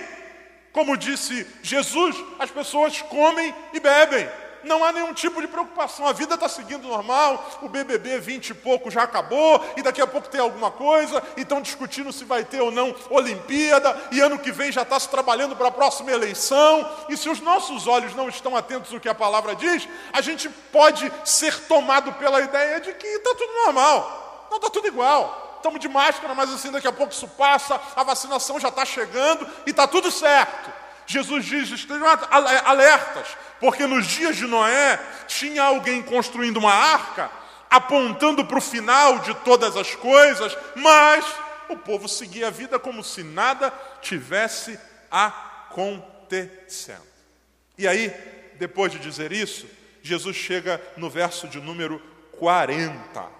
Como 0.71 0.95
disse 0.95 1.45
Jesus, 1.63 2.15
as 2.37 2.51
pessoas 2.51 3.01
comem 3.01 3.53
e 3.73 3.79
bebem. 3.79 4.29
Não 4.63 4.83
há 4.83 4.91
nenhum 4.91 5.13
tipo 5.13 5.41
de 5.41 5.47
preocupação. 5.47 6.07
A 6.07 6.13
vida 6.13 6.35
está 6.35 6.47
seguindo 6.47 6.87
normal. 6.87 7.59
O 7.61 7.69
BBB 7.69 8.19
20 8.19 8.49
e 8.49 8.53
pouco 8.53 8.91
já 8.91 9.03
acabou. 9.03 9.63
E 9.75 9.81
daqui 9.81 10.01
a 10.01 10.07
pouco 10.07 10.27
tem 10.27 10.41
alguma 10.41 10.69
coisa. 10.69 11.23
E 11.35 11.41
estão 11.41 11.61
discutindo 11.61 12.11
se 12.11 12.25
vai 12.25 12.43
ter 12.43 12.61
ou 12.61 12.69
não 12.69 12.93
Olimpíada. 13.09 13.95
E 14.11 14.19
ano 14.19 14.37
que 14.37 14.51
vem 14.51 14.71
já 14.71 14.81
está 14.81 14.99
se 14.99 15.09
trabalhando 15.09 15.55
para 15.55 15.69
a 15.69 15.71
próxima 15.71 16.11
eleição. 16.11 16.87
E 17.09 17.15
se 17.15 17.29
os 17.29 17.39
nossos 17.39 17.87
olhos 17.87 18.13
não 18.13 18.29
estão 18.29 18.55
atentos 18.55 18.93
ao 18.93 18.99
que 18.99 19.09
a 19.09 19.15
palavra 19.15 19.55
diz, 19.55 19.87
a 20.11 20.21
gente 20.21 20.49
pode 20.49 21.11
ser 21.23 21.57
tomado 21.61 22.11
pela 22.13 22.41
ideia 22.41 22.79
de 22.81 22.93
que 22.93 23.07
está 23.07 23.33
tudo 23.33 23.53
normal. 23.65 24.26
Não, 24.49 24.57
está 24.57 24.69
tudo 24.69 24.87
igual. 24.87 25.47
Estamos 25.57 25.79
de 25.79 25.89
máscara, 25.89 26.33
mas 26.33 26.51
assim 26.51 26.71
daqui 26.71 26.87
a 26.87 26.91
pouco 26.91 27.13
isso 27.13 27.27
passa, 27.27 27.79
a 27.95 28.03
vacinação 28.03 28.59
já 28.59 28.69
está 28.69 28.85
chegando 28.85 29.47
e 29.65 29.71
está 29.71 29.87
tudo 29.87 30.11
certo. 30.11 30.71
Jesus 31.05 31.45
diz: 31.45 31.69
estejam 31.71 32.07
alertas, 32.65 33.27
porque 33.59 33.85
nos 33.87 34.05
dias 34.07 34.35
de 34.35 34.45
Noé 34.45 34.99
tinha 35.27 35.63
alguém 35.63 36.01
construindo 36.03 36.57
uma 36.57 36.73
arca, 36.73 37.31
apontando 37.69 38.45
para 38.45 38.57
o 38.57 38.61
final 38.61 39.19
de 39.19 39.33
todas 39.35 39.75
as 39.75 39.95
coisas, 39.95 40.57
mas 40.75 41.25
o 41.69 41.75
povo 41.75 42.07
seguia 42.07 42.47
a 42.47 42.51
vida 42.51 42.77
como 42.77 43.03
se 43.03 43.23
nada 43.23 43.73
tivesse 44.01 44.79
acontecendo. 45.09 47.07
E 47.77 47.87
aí, 47.87 48.09
depois 48.55 48.91
de 48.91 48.99
dizer 48.99 49.31
isso, 49.31 49.67
Jesus 50.01 50.35
chega 50.35 50.81
no 50.95 51.09
verso 51.09 51.47
de 51.47 51.59
número 51.59 52.01
40 52.37 53.36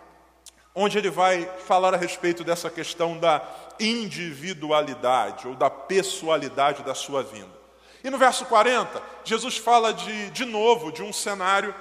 onde 0.80 0.96
ele 0.96 1.10
vai 1.10 1.44
falar 1.66 1.96
a 1.96 1.98
respeito 1.98 2.44
dessa 2.44 2.70
questão 2.70 3.18
da 3.18 3.42
individualidade 3.80 5.48
ou 5.48 5.56
da 5.56 5.72
pessoalidade 5.72 6.84
da 6.84 6.94
sua 6.94 7.24
vinda. 7.24 7.58
E 8.04 8.12
no 8.12 8.18
verso 8.20 8.46
40, 8.46 9.02
Jesus 9.24 9.58
fala 9.58 9.92
de, 9.92 10.30
de 10.30 10.46
novo 10.46 10.92
de 10.92 11.02
um 11.02 11.12
cenário 11.12 11.74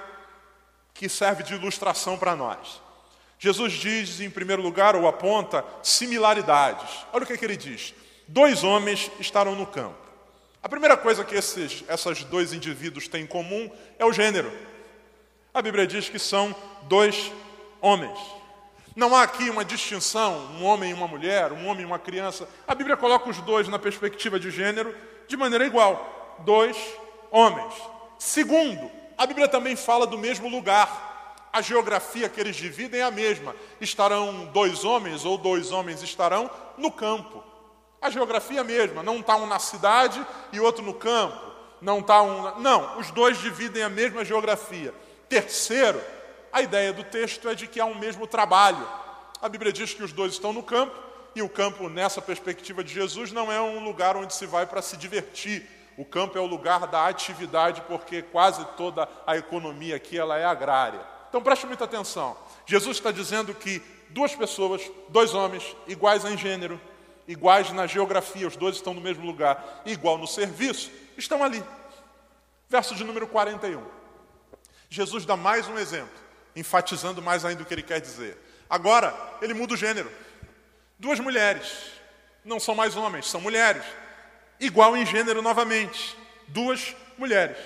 que 0.95 1.07
serve 1.07 1.43
de 1.43 1.53
ilustração 1.53 2.17
para 2.17 2.35
nós. 2.35 2.81
Jesus 3.37 3.73
diz, 3.73 4.19
em 4.19 4.31
primeiro 4.31 4.63
lugar, 4.63 4.95
ou 4.95 5.07
aponta 5.07 5.63
similaridades. 5.83 7.05
Olha 7.13 7.23
o 7.23 7.27
que, 7.27 7.33
é 7.33 7.37
que 7.37 7.45
ele 7.45 7.55
diz: 7.55 7.93
dois 8.27 8.63
homens 8.63 9.11
estarão 9.19 9.55
no 9.55 9.67
campo. 9.67 10.07
A 10.63 10.67
primeira 10.67 10.97
coisa 10.97 11.23
que 11.23 11.35
esses 11.35 11.83
essas 11.87 12.23
dois 12.23 12.51
indivíduos 12.51 13.07
têm 13.07 13.25
em 13.25 13.27
comum 13.27 13.71
é 13.99 14.05
o 14.05 14.11
gênero. 14.11 14.51
A 15.53 15.61
Bíblia 15.61 15.85
diz 15.85 16.09
que 16.09 16.17
são 16.17 16.55
dois 16.89 17.31
homens. 17.79 18.36
Não 18.97 19.15
há 19.15 19.21
aqui 19.21 19.47
uma 19.51 19.63
distinção, 19.63 20.47
um 20.59 20.65
homem 20.65 20.89
e 20.89 20.93
uma 20.95 21.07
mulher, 21.07 21.53
um 21.53 21.67
homem 21.67 21.83
e 21.83 21.85
uma 21.85 21.99
criança. 21.99 22.49
A 22.67 22.73
Bíblia 22.73 22.97
coloca 22.97 23.29
os 23.29 23.37
dois 23.41 23.67
na 23.67 23.77
perspectiva 23.77 24.39
de 24.39 24.49
gênero 24.49 24.95
de 25.27 25.37
maneira 25.37 25.67
igual. 25.67 26.39
Dois 26.39 26.75
homens. 27.29 27.75
Segundo, 28.17 28.89
a 29.15 29.27
Bíblia 29.27 29.47
também 29.47 29.75
fala 29.75 30.07
do 30.07 30.17
mesmo 30.17 30.49
lugar. 30.49 31.35
A 31.53 31.61
geografia 31.61 32.27
que 32.27 32.39
eles 32.39 32.55
dividem 32.55 33.01
é 33.01 33.03
a 33.03 33.11
mesma. 33.11 33.55
Estarão 33.79 34.45
dois 34.45 34.83
homens 34.83 35.25
ou 35.25 35.37
dois 35.37 35.71
homens 35.71 36.01
estarão 36.01 36.49
no 36.75 36.91
campo. 36.91 37.43
A 38.01 38.09
geografia 38.09 38.57
é 38.57 38.61
a 38.61 38.63
mesma. 38.63 39.03
Não 39.03 39.19
está 39.19 39.35
um 39.35 39.45
na 39.45 39.59
cidade 39.59 40.25
e 40.51 40.59
outro 40.59 40.83
no 40.83 40.95
campo. 40.95 41.39
Não 41.79 41.99
está 41.99 42.23
um. 42.23 42.59
Não, 42.61 42.97
os 42.97 43.11
dois 43.11 43.37
dividem 43.37 43.83
a 43.83 43.89
mesma 43.89 44.25
geografia. 44.25 44.91
Terceiro, 45.29 46.01
a 46.57 46.61
ideia 46.63 46.91
do 46.91 47.03
texto 47.03 47.47
é 47.47 47.53
de 47.53 47.67
que 47.67 47.79
há 47.79 47.85
um 47.85 47.93
mesmo 47.93 48.25
trabalho. 48.25 48.87
A 49.39 49.47
Bíblia 49.47 49.71
diz 49.71 49.93
que 49.93 50.03
os 50.03 50.11
dois 50.11 50.33
estão 50.33 50.51
no 50.51 50.63
campo, 50.63 50.97
e 51.35 51.41
o 51.43 51.47
campo, 51.47 51.87
nessa 51.87 52.19
perspectiva 52.19 52.83
de 52.83 52.91
Jesus, 52.91 53.31
não 53.31 53.51
é 53.51 53.61
um 53.61 53.83
lugar 53.83 54.17
onde 54.17 54.33
se 54.33 54.47
vai 54.47 54.65
para 54.65 54.81
se 54.81 54.97
divertir. 54.97 55.63
O 55.95 56.03
campo 56.03 56.35
é 56.35 56.41
o 56.41 56.47
lugar 56.47 56.87
da 56.87 57.07
atividade, 57.07 57.81
porque 57.81 58.23
quase 58.23 58.65
toda 58.75 59.07
a 59.27 59.37
economia 59.37 59.95
aqui 59.95 60.17
ela 60.17 60.35
é 60.35 60.45
agrária. 60.45 60.99
Então 61.29 61.43
preste 61.43 61.67
muita 61.67 61.83
atenção. 61.83 62.35
Jesus 62.65 62.97
está 62.97 63.11
dizendo 63.11 63.53
que 63.53 63.79
duas 64.09 64.35
pessoas, 64.35 64.81
dois 65.09 65.35
homens, 65.35 65.75
iguais 65.87 66.25
em 66.25 66.35
gênero, 66.35 66.81
iguais 67.27 67.71
na 67.71 67.85
geografia, 67.85 68.47
os 68.47 68.55
dois 68.55 68.77
estão 68.77 68.95
no 68.95 69.01
mesmo 69.01 69.27
lugar, 69.27 69.83
igual 69.85 70.17
no 70.17 70.25
serviço, 70.25 70.89
estão 71.15 71.43
ali. 71.43 71.63
Verso 72.67 72.95
de 72.95 73.03
número 73.03 73.27
41. 73.27 73.83
Jesus 74.89 75.23
dá 75.23 75.37
mais 75.37 75.67
um 75.67 75.77
exemplo 75.77 76.26
enfatizando 76.57 77.21
mais 77.21 77.45
ainda 77.45 77.61
o 77.61 77.65
que 77.65 77.73
ele 77.73 77.83
quer 77.83 78.01
dizer. 78.01 78.37
Agora, 78.69 79.15
ele 79.41 79.53
muda 79.53 79.75
o 79.75 79.77
gênero. 79.77 80.11
Duas 80.99 81.19
mulheres, 81.19 81.71
não 82.43 82.59
são 82.59 82.73
mais 82.73 82.95
homens, 82.95 83.29
são 83.29 83.39
mulheres, 83.39 83.83
igual 84.59 84.97
em 84.97 85.05
gênero 85.05 85.41
novamente. 85.41 86.17
Duas 86.47 86.95
mulheres 87.17 87.57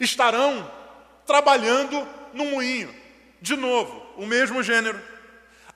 estarão 0.00 0.70
trabalhando 1.26 2.06
no 2.32 2.44
moinho, 2.46 2.94
de 3.40 3.56
novo, 3.56 4.06
o 4.16 4.26
mesmo 4.26 4.62
gênero, 4.62 5.00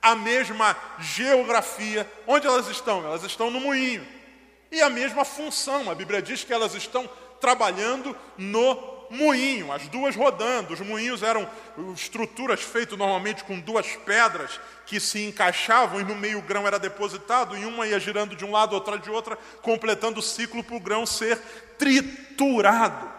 a 0.00 0.14
mesma 0.14 0.76
geografia. 1.00 2.10
Onde 2.26 2.46
elas 2.46 2.68
estão? 2.68 3.04
Elas 3.04 3.24
estão 3.24 3.50
no 3.50 3.60
moinho. 3.60 4.06
E 4.70 4.80
a 4.80 4.90
mesma 4.90 5.24
função, 5.24 5.90
a 5.90 5.94
Bíblia 5.94 6.22
diz 6.22 6.44
que 6.44 6.52
elas 6.52 6.74
estão 6.74 7.08
trabalhando 7.40 8.16
no 8.36 8.95
moinho, 9.10 9.72
as 9.72 9.86
duas 9.88 10.14
rodando. 10.14 10.74
Os 10.74 10.80
moinhos 10.80 11.22
eram 11.22 11.48
estruturas 11.94 12.60
feitas 12.60 12.98
normalmente 12.98 13.44
com 13.44 13.60
duas 13.60 13.86
pedras 13.96 14.60
que 14.84 15.00
se 15.00 15.24
encaixavam 15.24 16.00
e 16.00 16.04
no 16.04 16.14
meio 16.14 16.38
o 16.38 16.42
grão 16.42 16.66
era 16.66 16.78
depositado 16.78 17.56
e 17.56 17.64
uma 17.64 17.86
ia 17.86 17.98
girando 17.98 18.36
de 18.36 18.44
um 18.44 18.52
lado, 18.52 18.74
outra 18.74 18.98
de 18.98 19.10
outra, 19.10 19.36
completando 19.62 20.20
o 20.20 20.22
ciclo 20.22 20.62
para 20.62 20.76
o 20.76 20.80
grão 20.80 21.04
ser 21.04 21.38
triturado. 21.78 23.10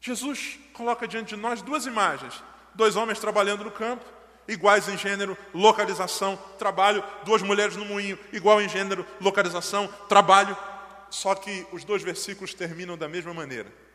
Jesus 0.00 0.58
coloca 0.72 1.08
diante 1.08 1.34
de 1.34 1.40
nós 1.40 1.62
duas 1.62 1.86
imagens: 1.86 2.42
dois 2.74 2.96
homens 2.96 3.18
trabalhando 3.18 3.64
no 3.64 3.70
campo, 3.70 4.04
iguais 4.46 4.88
em 4.88 4.96
gênero, 4.96 5.36
localização, 5.52 6.38
trabalho, 6.58 7.02
duas 7.24 7.42
mulheres 7.42 7.76
no 7.76 7.84
moinho, 7.84 8.18
igual 8.32 8.60
em 8.60 8.68
gênero, 8.68 9.06
localização, 9.20 9.88
trabalho. 10.08 10.56
Só 11.08 11.34
que 11.34 11.66
os 11.72 11.84
dois 11.84 12.02
versículos 12.02 12.52
terminam 12.52 12.96
da 12.96 13.08
mesma 13.08 13.32
maneira. 13.32 13.85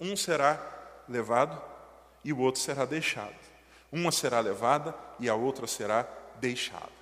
Um 0.00 0.16
será 0.16 0.60
levado 1.08 1.60
e 2.24 2.32
o 2.32 2.38
outro 2.38 2.60
será 2.60 2.84
deixado. 2.84 3.34
Uma 3.90 4.10
será 4.12 4.40
levada 4.40 4.94
e 5.18 5.28
a 5.28 5.34
outra 5.34 5.66
será 5.66 6.06
deixada. 6.36 6.96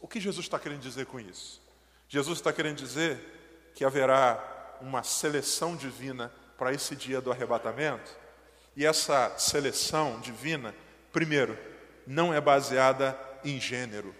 O 0.00 0.08
que 0.08 0.20
Jesus 0.20 0.46
está 0.46 0.58
querendo 0.58 0.80
dizer 0.80 1.06
com 1.06 1.18
isso? 1.18 1.60
Jesus 2.08 2.38
está 2.38 2.52
querendo 2.52 2.76
dizer 2.76 3.72
que 3.74 3.84
haverá 3.84 4.76
uma 4.80 5.02
seleção 5.02 5.74
divina 5.74 6.32
para 6.56 6.72
esse 6.72 6.94
dia 6.94 7.20
do 7.20 7.32
arrebatamento. 7.32 8.10
E 8.76 8.84
essa 8.84 9.36
seleção 9.38 10.20
divina, 10.20 10.74
primeiro, 11.12 11.58
não 12.06 12.32
é 12.32 12.40
baseada 12.40 13.18
em 13.44 13.60
gênero. 13.60 14.14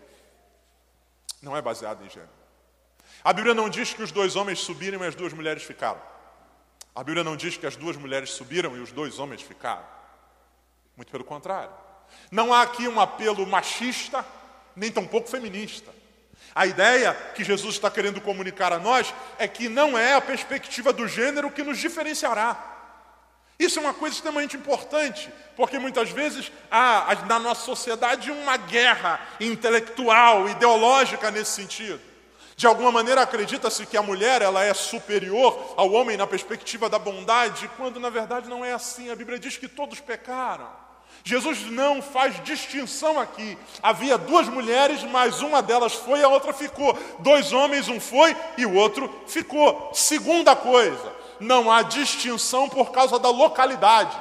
Não 1.42 1.56
é 1.56 1.62
baseada 1.62 2.04
em 2.04 2.08
gênero. 2.08 2.32
A 3.22 3.32
Bíblia 3.32 3.54
não 3.54 3.68
diz 3.68 3.92
que 3.92 4.02
os 4.02 4.12
dois 4.12 4.36
homens 4.36 4.60
subiram 4.60 5.02
e 5.02 5.06
as 5.06 5.14
duas 5.14 5.32
mulheres 5.32 5.62
ficaram. 5.62 6.00
A 6.94 7.02
Bíblia 7.02 7.24
não 7.24 7.37
diz 7.37 7.57
que 7.57 7.66
as 7.66 7.74
duas 7.74 7.96
mulheres 7.96 8.30
subiram 8.30 8.76
e 8.76 8.80
os 8.80 8.92
dois 8.92 9.18
homens 9.18 9.42
ficaram. 9.42 9.85
Muito 10.96 11.11
pelo 11.11 11.24
contrário. 11.24 11.72
Não 12.30 12.54
há 12.54 12.62
aqui 12.62 12.87
um 12.87 13.00
apelo 13.00 13.44
machista, 13.46 14.24
nem 14.76 14.92
tampouco 14.92 15.28
feminista. 15.28 15.92
A 16.54 16.66
ideia 16.66 17.12
que 17.35 17.42
Jesus 17.42 17.74
está 17.74 17.90
querendo 17.90 18.20
comunicar 18.20 18.72
a 18.72 18.78
nós 18.78 19.12
é 19.38 19.48
que 19.48 19.68
não 19.68 19.98
é 19.98 20.14
a 20.14 20.20
perspectiva 20.20 20.92
do 20.92 21.09
gênero 21.09 21.50
que 21.50 21.64
nos 21.64 21.78
diferenciará. 21.78 22.72
Isso 23.59 23.78
é 23.78 23.83
uma 23.83 23.94
coisa 23.94 24.14
extremamente 24.14 24.57
importante, 24.57 25.33
porque 25.57 25.78
muitas 25.78 26.11
vezes 26.11 26.52
há 26.70 27.24
na 27.26 27.38
nossa 27.38 27.62
sociedade 27.62 28.30
uma 28.30 28.57
guerra 28.57 29.20
intelectual, 29.40 30.48
ideológica 30.48 31.30
nesse 31.30 31.52
sentido. 31.52 32.13
De 32.56 32.66
alguma 32.66 32.92
maneira 32.92 33.22
acredita-se 33.22 33.84
que 33.86 33.96
a 33.96 34.02
mulher 34.02 34.40
ela 34.40 34.62
é 34.62 34.72
superior 34.72 35.74
ao 35.76 35.90
homem 35.92 36.16
na 36.16 36.26
perspectiva 36.26 36.88
da 36.88 36.98
bondade, 36.98 37.68
quando 37.76 37.98
na 37.98 38.10
verdade 38.10 38.48
não 38.48 38.64
é 38.64 38.72
assim. 38.72 39.10
A 39.10 39.16
Bíblia 39.16 39.38
diz 39.38 39.56
que 39.56 39.66
todos 39.66 40.00
pecaram. 40.00 40.84
Jesus 41.24 41.70
não 41.70 42.02
faz 42.02 42.42
distinção 42.44 43.18
aqui. 43.18 43.56
Havia 43.82 44.18
duas 44.18 44.48
mulheres, 44.48 45.02
mas 45.04 45.40
uma 45.40 45.62
delas 45.62 45.94
foi 45.94 46.22
a 46.22 46.28
outra 46.28 46.52
ficou. 46.52 46.96
Dois 47.20 47.52
homens, 47.52 47.88
um 47.88 47.98
foi 47.98 48.36
e 48.58 48.66
o 48.66 48.74
outro 48.74 49.22
ficou. 49.26 49.90
Segunda 49.94 50.54
coisa, 50.54 51.12
não 51.40 51.70
há 51.70 51.82
distinção 51.82 52.68
por 52.68 52.92
causa 52.92 53.18
da 53.18 53.30
localidade. 53.30 54.16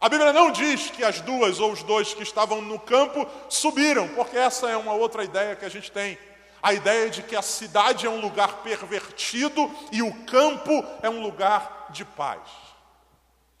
A 0.00 0.08
Bíblia 0.08 0.32
não 0.32 0.50
diz 0.50 0.90
que 0.90 1.04
as 1.04 1.20
duas 1.20 1.60
ou 1.60 1.72
os 1.72 1.82
dois 1.82 2.14
que 2.14 2.22
estavam 2.22 2.60
no 2.60 2.78
campo 2.78 3.26
subiram, 3.48 4.06
porque 4.08 4.36
essa 4.36 4.68
é 4.68 4.76
uma 4.76 4.92
outra 4.92 5.24
ideia 5.24 5.56
que 5.56 5.64
a 5.64 5.68
gente 5.68 5.90
tem. 5.90 6.18
A 6.62 6.72
ideia 6.72 7.08
de 7.08 7.22
que 7.22 7.36
a 7.36 7.42
cidade 7.42 8.06
é 8.06 8.10
um 8.10 8.20
lugar 8.20 8.62
pervertido 8.62 9.70
e 9.92 10.02
o 10.02 10.24
campo 10.24 10.84
é 11.02 11.08
um 11.08 11.22
lugar 11.22 11.86
de 11.90 12.04
paz. 12.04 12.40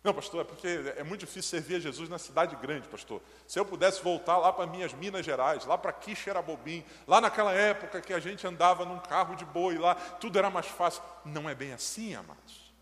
Não, 0.02 0.14
pastor, 0.14 0.40
é 0.40 0.44
porque 0.44 0.94
é 0.96 1.02
muito 1.02 1.20
difícil 1.20 1.42
servir 1.42 1.76
a 1.76 1.80
Jesus 1.80 2.08
na 2.08 2.18
cidade 2.18 2.56
grande, 2.56 2.88
pastor. 2.88 3.20
Se 3.46 3.58
eu 3.58 3.64
pudesse 3.64 4.02
voltar 4.02 4.38
lá 4.38 4.52
para 4.52 4.66
minhas 4.66 4.92
Minas 4.92 5.24
Gerais, 5.24 5.64
lá 5.64 5.76
para 5.76 5.92
Quixerabobim, 5.92 6.84
lá 7.06 7.20
naquela 7.20 7.52
época 7.52 8.00
que 8.00 8.12
a 8.12 8.20
gente 8.20 8.46
andava 8.46 8.84
num 8.84 8.98
carro 8.98 9.34
de 9.34 9.44
boi 9.44 9.76
lá, 9.76 9.94
tudo 9.94 10.38
era 10.38 10.50
mais 10.50 10.66
fácil. 10.66 11.02
Não 11.24 11.48
é 11.48 11.54
bem 11.54 11.72
assim, 11.72 12.14
amados. 12.14 12.72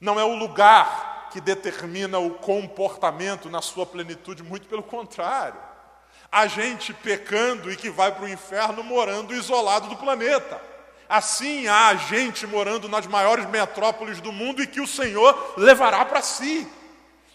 Não 0.00 0.20
é 0.20 0.24
o 0.24 0.34
lugar 0.34 1.30
que 1.30 1.40
determina 1.40 2.18
o 2.18 2.34
comportamento 2.34 3.48
na 3.48 3.62
sua 3.62 3.86
plenitude, 3.86 4.42
muito 4.42 4.68
pelo 4.68 4.82
contrário 4.82 5.75
a 6.30 6.46
gente 6.46 6.92
pecando 6.92 7.70
e 7.70 7.76
que 7.76 7.90
vai 7.90 8.12
para 8.12 8.24
o 8.24 8.28
inferno 8.28 8.82
morando 8.82 9.34
isolado 9.34 9.88
do 9.88 9.96
planeta. 9.96 10.60
Assim 11.08 11.68
há 11.68 11.94
gente 11.94 12.46
morando 12.46 12.88
nas 12.88 13.06
maiores 13.06 13.46
metrópoles 13.46 14.20
do 14.20 14.32
mundo 14.32 14.62
e 14.62 14.66
que 14.66 14.80
o 14.80 14.86
Senhor 14.86 15.54
levará 15.56 16.04
para 16.04 16.20
si. 16.20 16.66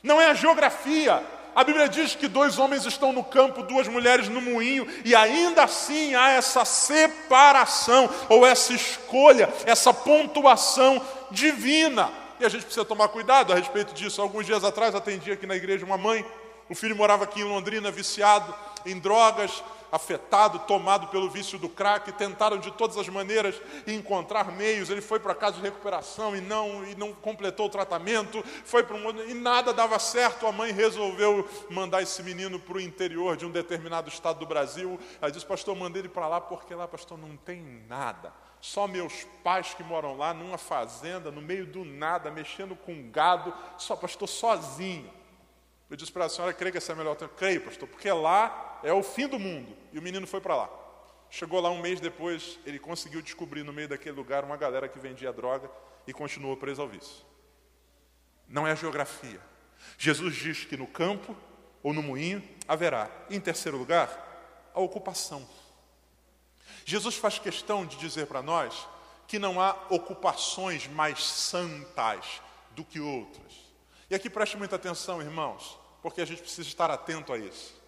Não 0.04 0.20
é 0.20 0.28
a 0.28 0.34
geografia. 0.34 1.24
A 1.56 1.64
Bíblia 1.64 1.88
diz 1.88 2.16
que 2.16 2.28
dois 2.28 2.58
homens 2.58 2.86
estão 2.86 3.12
no 3.12 3.24
campo, 3.24 3.64
duas 3.64 3.88
mulheres 3.88 4.30
no 4.30 4.42
moinho, 4.42 4.88
e 5.04 5.14
ainda 5.14 5.64
assim 5.66 6.16
há 6.16 6.30
essa 6.30 6.64
separação, 6.64 8.10
ou 8.30 8.46
essa 8.46 8.72
escolha, 8.74 9.50
essa 9.66 9.94
pontuação 9.94 11.02
divina. 11.30 12.10
E 12.40 12.46
a 12.46 12.50
gente 12.50 12.64
precisa 12.64 12.86
tomar 12.86 13.10
cuidado 13.10 13.52
a 13.52 13.56
respeito 13.58 13.94
disso. 13.94 14.22
Alguns 14.22 14.46
dias 14.46 14.64
atrás 14.64 14.96
atendi 14.96 15.32
aqui 15.32 15.46
na 15.46 15.56
igreja 15.56 15.86
uma 15.86 15.98
mãe, 15.98 16.26
o 16.70 16.76
filho 16.76 16.96
morava 16.96 17.26
aqui 17.26 17.42
em 17.42 17.46
Londrina, 17.46 17.92
viciado 17.92 18.56
em 18.86 19.00
drogas, 19.00 19.64
afetado, 19.92 20.60
tomado 20.60 21.08
pelo 21.08 21.30
vício 21.30 21.60
do 21.60 21.68
crack, 21.68 22.12
tentaram 22.14 22.58
de 22.58 22.72
todas 22.72 22.98
as 22.98 23.10
maneiras 23.10 23.62
encontrar 23.86 24.52
meios. 24.52 24.90
Ele 24.90 25.02
foi 25.02 25.20
para 25.20 25.36
casa 25.36 25.58
de 25.58 25.62
recuperação 25.62 26.36
e 26.36 26.40
não 26.40 26.86
e 26.86 26.96
não 26.96 27.14
completou 27.14 27.66
o 27.66 27.70
tratamento, 27.70 28.42
foi 28.64 28.84
para 28.84 28.96
um 28.96 29.10
e 29.28 29.34
nada 29.34 29.74
dava 29.74 30.00
certo. 30.00 30.48
A 30.48 30.52
mãe 30.52 30.72
resolveu 30.72 31.48
mandar 31.70 32.02
esse 32.02 32.24
menino 32.24 32.58
para 32.58 32.78
o 32.78 32.82
interior 32.82 33.36
de 33.36 33.46
um 33.46 33.52
determinado 33.52 34.08
estado 34.08 34.40
do 34.40 34.46
Brasil. 34.46 34.98
Ela 35.22 35.32
disse: 35.32 35.46
"Pastor, 35.46 35.76
mandei 35.76 36.02
ele 36.02 36.10
para 36.10 36.28
lá 36.28 36.40
porque 36.40 36.74
lá, 36.74 36.88
pastor, 36.88 37.18
não 37.18 37.36
tem 37.36 37.62
nada. 37.90 38.34
Só 38.62 38.88
meus 38.88 39.26
pais 39.44 39.74
que 39.74 39.84
moram 39.84 40.16
lá 40.16 40.34
numa 40.34 40.58
fazenda, 40.58 41.32
no 41.32 41.42
meio 41.42 41.66
do 41.66 41.84
nada, 41.84 42.30
mexendo 42.30 42.76
com 42.76 43.10
gado, 43.10 43.54
só 43.78 43.96
pastor 43.96 44.30
sozinho. 44.30 45.12
Eu 45.90 45.98
disse 45.98 46.12
para 46.12 46.26
a 46.26 46.30
senhora, 46.30 46.54
creio 46.54 46.72
que 46.72 46.78
essa 46.78 46.92
é 46.92 46.94
a 46.94 46.96
melhor. 46.96 47.18
Creio, 47.36 47.62
pastor, 47.62 47.88
porque 47.88 48.10
lá 48.12 48.71
é 48.84 48.94
o 48.94 49.04
fim 49.04 49.28
do 49.28 49.40
mundo. 49.40 49.76
E 49.92 50.00
o 50.00 50.02
menino 50.02 50.26
foi 50.28 50.42
para 50.42 50.56
lá. 50.56 50.70
Chegou 51.30 51.60
lá 51.60 51.70
um 51.70 51.80
mês 51.80 52.00
depois, 52.00 52.60
ele 52.66 52.80
conseguiu 52.80 53.22
descobrir 53.22 53.64
no 53.64 53.72
meio 53.72 53.88
daquele 53.88 54.16
lugar 54.16 54.44
uma 54.44 54.58
galera 54.58 54.88
que 54.88 55.00
vendia 55.00 55.32
droga 55.32 55.70
e 56.06 56.14
continuou 56.14 56.58
preso 56.58 56.82
ao 56.82 56.88
vício. 56.88 57.26
Não 58.48 58.68
é 58.68 58.72
a 58.72 58.76
geografia. 58.76 59.40
Jesus 59.98 60.36
diz 60.36 60.66
que 60.66 60.76
no 60.76 60.88
campo 60.88 61.36
ou 61.82 61.94
no 61.94 62.04
moinho 62.04 62.44
haverá. 62.68 63.10
Em 63.30 63.40
terceiro 63.40 63.78
lugar, 63.78 64.70
a 64.74 64.80
ocupação. 64.80 65.48
Jesus 66.84 67.16
faz 67.16 67.40
questão 67.40 67.86
de 67.86 67.98
dizer 67.98 68.28
para 68.28 68.42
nós 68.42 68.88
que 69.28 69.40
não 69.40 69.62
há 69.62 69.78
ocupações 69.90 70.88
mais 70.88 71.24
santas 71.24 72.42
do 72.72 72.84
que 72.84 73.00
outras. 73.00 73.54
E 74.10 74.16
aqui 74.16 74.30
preste 74.30 74.58
muita 74.58 74.76
atenção, 74.76 75.22
irmãos 75.22 75.80
porque 76.02 76.22
a 76.22 76.26
gente 76.26 76.42
precisa 76.42 76.68
estar 76.68 76.90
atento 76.90 77.32
a 77.32 77.38
isso. 77.38 77.80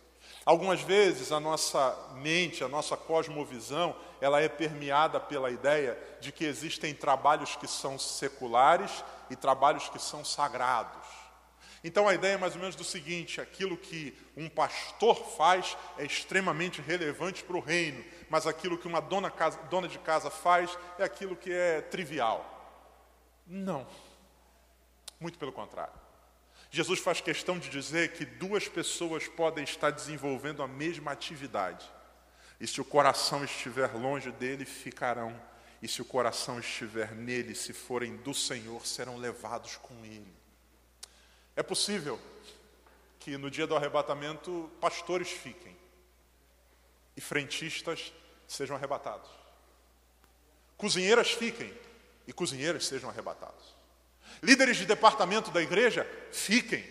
Algumas 0.45 0.81
vezes 0.81 1.31
a 1.31 1.39
nossa 1.39 1.97
mente, 2.15 2.63
a 2.63 2.67
nossa 2.67 2.97
cosmovisão, 2.97 3.95
ela 4.19 4.41
é 4.41 4.49
permeada 4.49 5.19
pela 5.19 5.49
ideia 5.49 5.97
de 6.19 6.31
que 6.31 6.43
existem 6.43 6.93
trabalhos 6.93 7.55
que 7.55 7.67
são 7.67 7.97
seculares 7.97 9.03
e 9.29 9.35
trabalhos 9.35 9.87
que 9.87 9.99
são 9.99 10.25
sagrados. 10.25 11.07
Então 11.81 12.07
a 12.07 12.13
ideia 12.13 12.33
é 12.33 12.37
mais 12.37 12.55
ou 12.55 12.59
menos 12.59 12.75
do 12.75 12.83
seguinte: 12.83 13.39
aquilo 13.39 13.77
que 13.77 14.17
um 14.35 14.49
pastor 14.49 15.15
faz 15.37 15.77
é 15.97 16.05
extremamente 16.05 16.81
relevante 16.81 17.43
para 17.43 17.57
o 17.57 17.61
reino, 17.61 18.03
mas 18.29 18.45
aquilo 18.45 18.77
que 18.77 18.87
uma 18.87 19.01
dona, 19.01 19.31
casa, 19.31 19.57
dona 19.69 19.87
de 19.87 19.99
casa 19.99 20.29
faz 20.29 20.77
é 20.99 21.03
aquilo 21.03 21.35
que 21.35 21.51
é 21.51 21.81
trivial. 21.81 22.49
Não. 23.47 23.87
Muito 25.19 25.37
pelo 25.37 25.51
contrário. 25.51 26.02
Jesus 26.75 26.99
faz 26.99 27.21
questão 27.21 27.59
de 27.59 27.69
dizer 27.69 28.13
que 28.13 28.25
duas 28.25 28.67
pessoas 28.67 29.27
podem 29.27 29.63
estar 29.63 29.91
desenvolvendo 29.91 30.63
a 30.63 30.67
mesma 30.67 31.11
atividade. 31.11 31.87
E 32.59 32.65
se 32.65 32.81
o 32.81 32.85
coração 32.85 33.43
estiver 33.43 33.93
longe 33.93 34.31
dele, 34.31 34.65
ficarão. 34.65 35.39
E 35.83 35.87
se 35.87 36.01
o 36.01 36.05
coração 36.05 36.59
estiver 36.59 37.11
nele, 37.11 37.53
se 37.53 37.73
forem 37.73 38.17
do 38.17 38.33
Senhor, 38.33 38.87
serão 38.87 39.17
levados 39.17 39.75
com 39.75 39.93
ele. 40.03 40.33
É 41.55 41.61
possível 41.61 42.19
que 43.19 43.37
no 43.37 43.51
dia 43.51 43.67
do 43.67 43.75
arrebatamento 43.75 44.71
pastores 44.81 45.29
fiquem 45.29 45.77
e 47.15 47.21
frentistas 47.21 48.11
sejam 48.47 48.75
arrebatados. 48.75 49.29
Cozinheiras 50.75 51.33
fiquem 51.33 51.71
e 52.25 52.33
cozinheiras 52.33 52.87
sejam 52.87 53.11
arrebatados. 53.11 53.72
Líderes 54.43 54.75
de 54.75 54.85
departamento 54.85 55.49
da 55.51 55.61
igreja, 55.61 56.05
fiquem. 56.31 56.83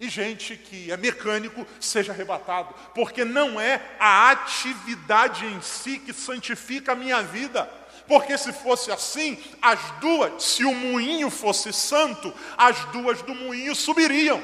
E 0.00 0.08
gente 0.08 0.56
que 0.56 0.90
é 0.90 0.96
mecânico, 0.96 1.66
seja 1.78 2.10
arrebatado. 2.10 2.74
Porque 2.94 3.22
não 3.22 3.60
é 3.60 3.82
a 4.00 4.30
atividade 4.30 5.44
em 5.44 5.60
si 5.60 5.98
que 5.98 6.14
santifica 6.14 6.92
a 6.92 6.96
minha 6.96 7.22
vida. 7.22 7.70
Porque 8.08 8.36
se 8.38 8.50
fosse 8.50 8.90
assim, 8.90 9.38
as 9.60 9.78
duas, 10.00 10.42
se 10.42 10.64
o 10.64 10.74
moinho 10.74 11.28
fosse 11.28 11.70
santo, 11.70 12.32
as 12.56 12.82
duas 12.86 13.20
do 13.20 13.34
moinho 13.34 13.74
subiriam. 13.74 14.42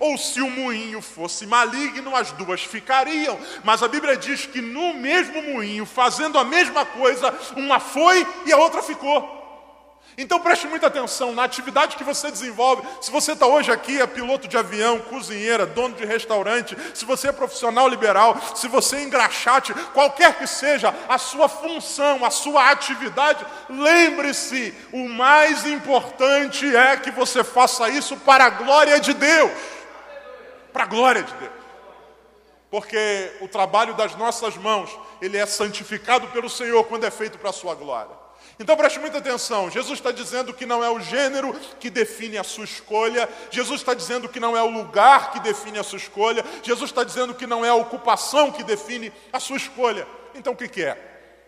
Ou 0.00 0.18
se 0.18 0.40
o 0.40 0.50
moinho 0.50 1.00
fosse 1.00 1.46
maligno, 1.46 2.14
as 2.16 2.32
duas 2.32 2.62
ficariam. 2.62 3.38
Mas 3.62 3.80
a 3.84 3.88
Bíblia 3.88 4.16
diz 4.16 4.44
que 4.44 4.60
no 4.60 4.94
mesmo 4.94 5.40
moinho, 5.40 5.86
fazendo 5.86 6.36
a 6.36 6.44
mesma 6.44 6.84
coisa, 6.84 7.32
uma 7.56 7.78
foi 7.78 8.26
e 8.44 8.52
a 8.52 8.56
outra 8.56 8.82
ficou. 8.82 9.39
Então 10.20 10.38
preste 10.38 10.66
muita 10.66 10.86
atenção 10.86 11.32
na 11.32 11.44
atividade 11.44 11.96
que 11.96 12.04
você 12.04 12.30
desenvolve. 12.30 12.86
Se 13.00 13.10
você 13.10 13.32
está 13.32 13.46
hoje 13.46 13.72
aqui, 13.72 13.98
é 13.98 14.06
piloto 14.06 14.46
de 14.46 14.54
avião, 14.54 14.98
cozinheira, 14.98 15.64
dono 15.64 15.94
de 15.94 16.04
restaurante, 16.04 16.76
se 16.94 17.06
você 17.06 17.28
é 17.28 17.32
profissional 17.32 17.88
liberal, 17.88 18.38
se 18.54 18.68
você 18.68 18.96
é 18.96 19.02
engraxate, 19.04 19.72
qualquer 19.94 20.36
que 20.36 20.46
seja 20.46 20.94
a 21.08 21.16
sua 21.16 21.48
função, 21.48 22.22
a 22.22 22.28
sua 22.28 22.70
atividade, 22.70 23.46
lembre-se: 23.70 24.74
o 24.92 25.08
mais 25.08 25.64
importante 25.64 26.76
é 26.76 26.98
que 26.98 27.10
você 27.10 27.42
faça 27.42 27.88
isso 27.88 28.14
para 28.18 28.44
a 28.44 28.50
glória 28.50 29.00
de 29.00 29.14
Deus. 29.14 29.50
Para 30.70 30.82
a 30.82 30.86
glória 30.86 31.22
de 31.22 31.32
Deus. 31.32 31.52
Porque 32.70 33.32
o 33.40 33.48
trabalho 33.48 33.94
das 33.94 34.14
nossas 34.16 34.54
mãos, 34.58 34.90
ele 35.22 35.38
é 35.38 35.46
santificado 35.46 36.26
pelo 36.28 36.50
Senhor 36.50 36.84
quando 36.84 37.04
é 37.04 37.10
feito 37.10 37.38
para 37.38 37.48
a 37.48 37.54
sua 37.54 37.74
glória. 37.74 38.19
Então 38.60 38.76
preste 38.76 38.98
muita 38.98 39.18
atenção: 39.18 39.70
Jesus 39.70 39.98
está 39.98 40.12
dizendo 40.12 40.52
que 40.52 40.66
não 40.66 40.84
é 40.84 40.90
o 40.90 41.00
gênero 41.00 41.58
que 41.80 41.88
define 41.88 42.36
a 42.36 42.44
sua 42.44 42.64
escolha, 42.64 43.26
Jesus 43.50 43.80
está 43.80 43.94
dizendo 43.94 44.28
que 44.28 44.38
não 44.38 44.54
é 44.54 44.62
o 44.62 44.68
lugar 44.68 45.32
que 45.32 45.40
define 45.40 45.78
a 45.78 45.82
sua 45.82 45.96
escolha, 45.96 46.44
Jesus 46.62 46.90
está 46.90 47.02
dizendo 47.02 47.34
que 47.34 47.46
não 47.46 47.64
é 47.64 47.70
a 47.70 47.74
ocupação 47.74 48.52
que 48.52 48.62
define 48.62 49.10
a 49.32 49.40
sua 49.40 49.56
escolha. 49.56 50.06
Então 50.34 50.52
o 50.52 50.56
que, 50.56 50.68
que 50.68 50.82
é? 50.82 50.94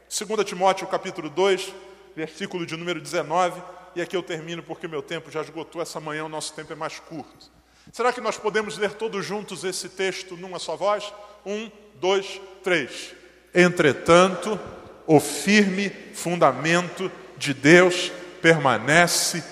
2 0.08 0.44
Timóteo 0.46 0.86
capítulo 0.86 1.28
2, 1.28 1.74
versículo 2.16 2.64
de 2.64 2.76
número 2.78 3.00
19, 3.00 3.62
e 3.94 4.00
aqui 4.00 4.16
eu 4.16 4.22
termino 4.22 4.62
porque 4.62 4.88
meu 4.88 5.02
tempo 5.02 5.30
já 5.30 5.42
esgotou, 5.42 5.82
essa 5.82 6.00
manhã 6.00 6.24
o 6.24 6.30
nosso 6.30 6.54
tempo 6.54 6.72
é 6.72 6.76
mais 6.76 6.98
curto. 6.98 7.50
Será 7.92 8.10
que 8.10 8.22
nós 8.22 8.38
podemos 8.38 8.78
ler 8.78 8.94
todos 8.94 9.24
juntos 9.24 9.64
esse 9.64 9.90
texto 9.90 10.34
numa 10.34 10.58
só 10.58 10.76
voz? 10.76 11.12
Um, 11.44 11.70
dois, 11.96 12.40
três. 12.62 13.14
Entretanto, 13.54 14.58
o 15.06 15.18
firme 15.20 15.90
fundamento 16.14 17.10
de 17.36 17.52
Deus 17.52 18.12
permanece 18.40 19.42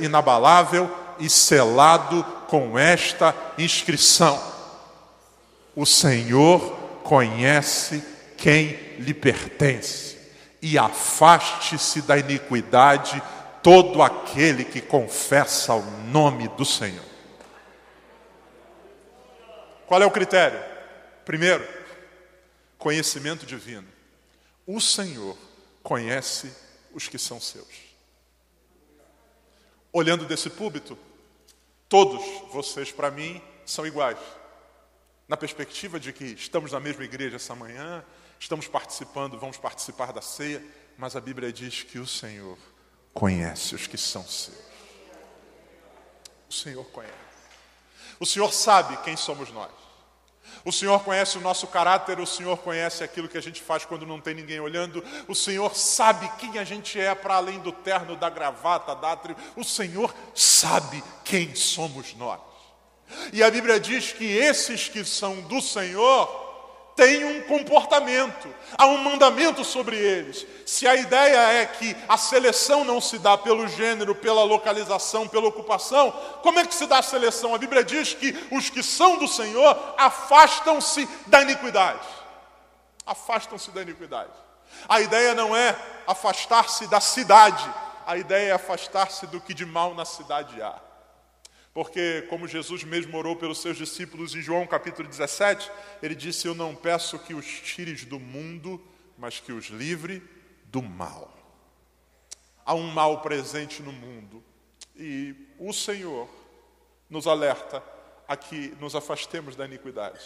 inabalável 0.00 0.90
e 1.18 1.28
selado 1.28 2.24
com 2.48 2.78
esta 2.78 3.34
inscrição: 3.58 4.40
O 5.74 5.86
Senhor 5.86 6.60
conhece 7.02 8.02
quem 8.36 8.78
lhe 8.98 9.14
pertence, 9.14 10.18
e 10.62 10.78
afaste-se 10.78 12.02
da 12.02 12.16
iniquidade 12.18 13.22
todo 13.62 14.02
aquele 14.02 14.64
que 14.64 14.80
confessa 14.80 15.74
o 15.74 15.82
nome 16.10 16.48
do 16.48 16.64
Senhor. 16.64 17.04
Qual 19.86 20.00
é 20.00 20.06
o 20.06 20.10
critério? 20.10 20.58
Primeiro, 21.24 21.66
conhecimento 22.78 23.44
divino. 23.44 23.86
O 24.72 24.80
Senhor 24.80 25.36
conhece 25.82 26.54
os 26.94 27.08
que 27.08 27.18
são 27.18 27.40
seus. 27.40 27.66
Olhando 29.92 30.24
desse 30.26 30.48
púlpito, 30.48 30.96
todos 31.88 32.22
vocês, 32.52 32.92
para 32.92 33.10
mim, 33.10 33.42
são 33.66 33.84
iguais. 33.84 34.16
Na 35.26 35.36
perspectiva 35.36 35.98
de 35.98 36.12
que 36.12 36.24
estamos 36.24 36.70
na 36.70 36.78
mesma 36.78 37.02
igreja 37.02 37.34
essa 37.34 37.52
manhã, 37.52 38.04
estamos 38.38 38.68
participando, 38.68 39.40
vamos 39.40 39.56
participar 39.56 40.12
da 40.12 40.22
ceia, 40.22 40.64
mas 40.96 41.16
a 41.16 41.20
Bíblia 41.20 41.52
diz 41.52 41.82
que 41.82 41.98
o 41.98 42.06
Senhor 42.06 42.56
conhece 43.12 43.74
os 43.74 43.88
que 43.88 43.98
são 43.98 44.24
seus. 44.24 44.56
O 46.48 46.52
Senhor 46.52 46.84
conhece. 46.92 47.14
O 48.20 48.26
Senhor 48.26 48.52
sabe 48.52 48.96
quem 48.98 49.16
somos 49.16 49.50
nós. 49.50 49.72
O 50.64 50.72
Senhor 50.72 51.00
conhece 51.00 51.38
o 51.38 51.40
nosso 51.40 51.66
caráter, 51.66 52.20
o 52.20 52.26
Senhor 52.26 52.58
conhece 52.58 53.02
aquilo 53.02 53.28
que 53.28 53.38
a 53.38 53.42
gente 53.42 53.60
faz 53.60 53.84
quando 53.84 54.06
não 54.06 54.20
tem 54.20 54.34
ninguém 54.34 54.60
olhando, 54.60 55.04
o 55.26 55.34
Senhor 55.34 55.74
sabe 55.74 56.30
quem 56.38 56.58
a 56.58 56.64
gente 56.64 57.00
é 57.00 57.14
para 57.14 57.36
além 57.36 57.58
do 57.60 57.72
terno, 57.72 58.16
da 58.16 58.28
gravata, 58.28 58.94
da 58.94 59.16
tri... 59.16 59.36
O 59.56 59.64
Senhor 59.64 60.14
sabe 60.34 61.02
quem 61.24 61.54
somos 61.54 62.14
nós. 62.14 62.40
E 63.32 63.42
a 63.42 63.50
Bíblia 63.50 63.80
diz 63.80 64.12
que 64.12 64.24
esses 64.24 64.88
que 64.88 65.04
são 65.04 65.40
do 65.42 65.60
Senhor 65.60 66.49
têm 66.96 67.24
um 67.24 67.42
comportamento, 67.42 68.52
há 68.76 68.86
um 68.86 68.98
mandamento 68.98 69.64
sobre 69.64 69.96
eles. 69.96 70.46
Se 70.66 70.86
a 70.86 70.94
ideia 70.94 71.62
é 71.62 71.66
que 71.66 71.96
a 72.08 72.16
seleção 72.16 72.84
não 72.84 73.00
se 73.00 73.18
dá 73.18 73.36
pelo 73.38 73.66
gênero, 73.68 74.14
pela 74.14 74.44
localização, 74.44 75.26
pela 75.26 75.48
ocupação, 75.48 76.12
como 76.42 76.58
é 76.58 76.66
que 76.66 76.74
se 76.74 76.86
dá 76.86 76.98
a 76.98 77.02
seleção? 77.02 77.54
A 77.54 77.58
Bíblia 77.58 77.82
diz 77.82 78.14
que 78.14 78.36
os 78.50 78.68
que 78.70 78.82
são 78.82 79.18
do 79.18 79.26
Senhor 79.26 79.94
afastam-se 79.96 81.08
da 81.26 81.42
iniquidade. 81.42 82.06
Afastam-se 83.06 83.70
da 83.70 83.82
iniquidade. 83.82 84.30
A 84.88 85.00
ideia 85.00 85.34
não 85.34 85.56
é 85.56 85.76
afastar-se 86.06 86.86
da 86.86 87.00
cidade, 87.00 87.68
a 88.06 88.16
ideia 88.16 88.50
é 88.50 88.52
afastar-se 88.52 89.26
do 89.26 89.40
que 89.40 89.54
de 89.54 89.64
mal 89.66 89.94
na 89.94 90.04
cidade 90.04 90.60
há. 90.60 90.89
Porque, 91.72 92.26
como 92.28 92.48
Jesus 92.48 92.82
mesmo 92.82 93.16
orou 93.16 93.36
pelos 93.36 93.58
seus 93.58 93.76
discípulos 93.76 94.34
em 94.34 94.42
João 94.42 94.66
capítulo 94.66 95.08
17, 95.08 95.70
ele 96.02 96.14
disse: 96.14 96.48
Eu 96.48 96.54
não 96.54 96.74
peço 96.74 97.18
que 97.18 97.32
os 97.32 97.46
tires 97.46 98.04
do 98.04 98.18
mundo, 98.18 98.82
mas 99.16 99.38
que 99.38 99.52
os 99.52 99.66
livre 99.66 100.22
do 100.64 100.82
mal. 100.82 101.36
Há 102.64 102.74
um 102.74 102.90
mal 102.90 103.20
presente 103.20 103.82
no 103.82 103.92
mundo 103.92 104.42
e 104.96 105.34
o 105.58 105.72
Senhor 105.72 106.28
nos 107.08 107.26
alerta 107.26 107.82
a 108.28 108.36
que 108.36 108.76
nos 108.80 108.94
afastemos 108.94 109.56
da 109.56 109.64
iniquidade. 109.64 110.20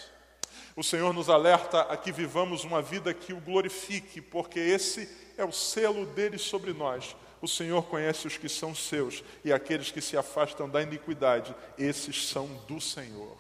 O 0.77 0.83
Senhor 0.83 1.13
nos 1.13 1.31
alerta 1.31 1.83
a 1.83 1.97
que 1.97 2.13
vivamos 2.13 2.65
uma 2.65 2.83
vida 2.83 3.15
que 3.15 3.33
o 3.33 3.41
glorifique, 3.41 4.21
porque 4.21 4.59
esse 4.59 5.09
é 5.37 5.45
o 5.45 5.53
selo 5.53 6.05
dele 6.07 6.37
sobre 6.37 6.73
nós. 6.73 7.17
O 7.45 7.49
Senhor 7.49 7.83
conhece 7.83 8.27
os 8.27 8.39
que 8.39 8.49
são 8.49 8.75
seus 8.75 9.23
e 9.45 9.53
aqueles 9.53 9.91
que 9.91 10.01
se 10.01 10.17
afastam 10.17 10.67
da 10.67 10.81
iniquidade, 10.81 11.55
esses 11.77 12.27
são 12.27 12.47
do 12.67 12.81
Senhor. 12.81 13.37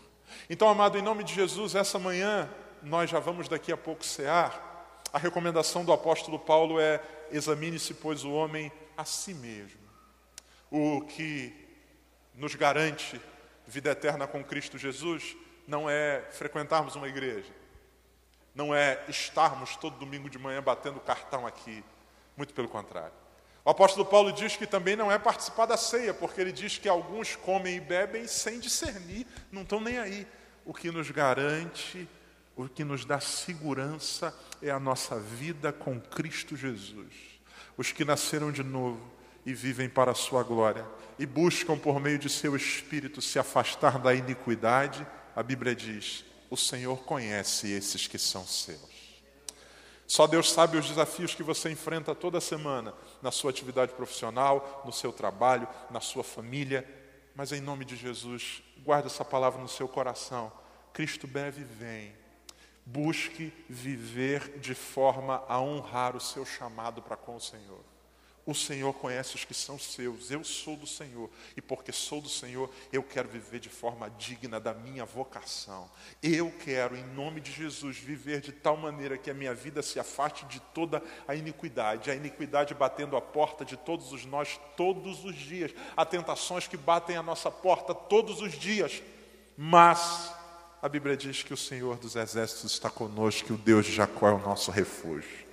Então, 0.51 0.69
amado, 0.69 0.99
em 0.99 1.03
nome 1.03 1.25
de 1.25 1.33
Jesus, 1.33 1.75
essa 1.75 1.99
manhã 1.99 2.47
nós 2.83 3.09
já 3.09 3.19
vamos 3.19 3.49
daqui 3.49 3.73
a 3.73 3.79
pouco 3.79 4.05
cear. 4.05 5.01
A 5.11 5.17
recomendação 5.17 5.87
do 5.87 5.91
apóstolo 5.91 6.39
Paulo 6.39 6.79
é: 6.79 7.01
examine-se, 7.31 7.95
pois, 7.95 8.25
o 8.25 8.33
homem 8.33 8.71
a 8.95 9.07
si 9.07 9.33
mesmo. 9.33 9.81
O 10.71 11.01
que 11.01 11.55
nos 12.35 12.55
garante 12.55 13.19
vida 13.67 13.93
eterna 13.93 14.27
com 14.27 14.45
Cristo 14.45 14.77
Jesus 14.77 15.35
não 15.67 15.89
é 15.89 16.21
frequentarmos 16.31 16.95
uma 16.95 17.09
igreja, 17.09 17.55
não 18.55 18.75
é 18.75 19.03
estarmos 19.09 19.77
todo 19.77 19.97
domingo 19.97 20.29
de 20.29 20.39
manhã 20.39 20.63
batendo 20.63 21.01
cartão 21.01 21.47
aqui, 21.47 21.83
muito 22.37 22.53
pelo 22.53 22.69
contrário. 22.69 23.24
O 23.65 23.71
apóstolo 23.71 24.05
Paulo 24.05 24.33
diz 24.33 24.57
que 24.57 24.67
também 24.67 24.95
não 24.95 25.11
é 25.11 25.19
participar 25.19 25.67
da 25.67 25.77
ceia, 25.77 26.13
porque 26.13 26.41
ele 26.41 26.53
diz 26.53 26.77
que 26.77 26.89
alguns 26.89 27.35
comem 27.35 27.77
e 27.77 27.81
bebem 27.81 28.27
sem 28.27 28.61
discernir, 28.61 29.27
não 29.51 29.63
estão 29.63 29.81
nem 29.81 29.99
aí. 29.99 30.27
O 30.67 30.75
que 30.75 30.91
nos 30.91 31.11
garante, 31.11 32.09
o 32.55 32.69
que 32.69 32.85
nos 32.85 33.05
dá 33.05 33.21
segurança 33.21 34.35
é 34.61 34.71
a 34.71 34.79
nossa 34.79 35.19
vida 35.19 35.73
com 35.73 36.01
Cristo 36.01 36.57
Jesus. 36.57 37.15
Os 37.77 37.91
que 37.91 38.05
nasceram 38.05 38.53
de 38.53 38.63
novo 38.63 39.01
e 39.47 39.55
vivem 39.55 39.89
para 39.89 40.13
a 40.13 40.15
sua 40.15 40.43
glória 40.43 40.87
e 41.19 41.25
buscam 41.25 41.79
por 41.79 41.99
meio 42.01 42.19
de 42.19 42.29
seu 42.29 42.55
espírito 42.55 43.23
se 43.23 43.39
afastar 43.39 43.99
da 43.99 44.15
iniquidade 44.15 45.07
a 45.37 45.43
Bíblia 45.43 45.75
diz: 45.75 46.25
o 46.49 46.57
Senhor 46.57 47.03
conhece 47.03 47.71
esses 47.71 48.07
que 48.07 48.19
são 48.19 48.47
seus. 48.47 48.94
Só 50.07 50.27
Deus 50.27 50.53
sabe 50.53 50.77
os 50.77 50.89
desafios 50.89 51.35
que 51.35 51.43
você 51.43 51.71
enfrenta 51.71 52.15
toda 52.15 52.41
semana 52.41 52.95
na 53.23 53.31
sua 53.31 53.51
atividade 53.51 53.93
profissional, 53.93 54.83
no 54.85 54.93
seu 54.93 55.13
trabalho, 55.13 55.67
na 55.91 56.01
sua 56.01 56.23
família. 56.23 56.87
Mas 57.35 57.53
em 57.53 57.61
nome 57.61 57.85
de 57.85 57.97
Jesus, 57.97 58.63
guarde 58.85 59.07
essa 59.07 59.25
palavra 59.25 59.61
no 59.61 59.69
seu 59.69 59.89
coração. 59.89 60.53
Cristo 60.93 61.27
breve 61.27 61.65
vem. 61.65 62.15
Busque 62.87 63.53
viver 63.69 64.59
de 64.59 64.75
forma 64.75 65.43
a 65.49 65.59
honrar 65.59 66.15
o 66.15 66.21
seu 66.21 66.45
chamado 66.45 67.01
para 67.01 67.17
com 67.17 67.37
o 67.37 67.41
Senhor. 67.41 67.94
O 68.47 68.55
Senhor 68.55 68.93
conhece 68.93 69.37
os 69.37 69.45
que 69.45 69.55
são 69.55 69.79
seus, 69.79 70.31
eu 70.31 70.45
sou 70.45 70.77
do 70.77 70.87
Senhor, 70.87 71.31
e 71.57 71.63
porque 71.63 71.93
sou 71.93 72.21
do 72.21 72.29
Senhor, 72.29 72.71
eu 72.93 73.03
quero 73.03 73.27
viver 73.27 73.59
de 73.59 73.71
forma 73.71 74.11
digna 74.11 74.61
da 74.61 74.75
minha 74.75 75.07
vocação. 75.07 75.91
Eu 76.23 76.53
quero, 76.63 76.95
em 76.95 77.05
nome 77.15 77.41
de 77.41 77.51
Jesus, 77.51 77.97
viver 77.97 78.43
de 78.43 78.53
tal 78.53 78.77
maneira 78.77 79.17
que 79.17 79.31
a 79.31 79.35
minha 79.35 79.55
vida 79.55 79.83
se 79.83 79.99
afaste 79.99 80.45
de 80.45 80.61
toda 80.61 81.03
a 81.27 81.35
iniquidade, 81.35 82.11
a 82.11 82.15
iniquidade 82.15 82.75
batendo 82.75 83.17
a 83.17 83.21
porta 83.21 83.65
de 83.65 83.79
todos 83.79 84.13
os 84.13 84.27
nós 84.27 84.61
todos 84.77 85.25
os 85.25 85.35
dias, 85.35 85.73
há 85.97 86.05
tentações 86.05 86.67
que 86.67 86.77
batem 86.77 87.17
a 87.17 87.23
nossa 87.23 87.51
porta 87.51 87.95
todos 87.95 88.43
os 88.43 88.53
dias, 88.53 89.03
mas 89.57 90.31
a 90.83 90.89
Bíblia 90.89 91.17
diz 91.17 91.43
que 91.43 91.55
o 91.55 91.57
Senhor 91.57 91.97
dos 91.97 92.15
Exércitos 92.15 92.73
está 92.73 92.91
conosco, 92.91 93.47
que 93.47 93.53
o 93.55 93.57
Deus 93.57 93.87
de 93.87 93.93
Jacó 93.93 94.29
é 94.29 94.33
o 94.33 94.39
nosso 94.39 94.71
refúgio, 94.71 95.47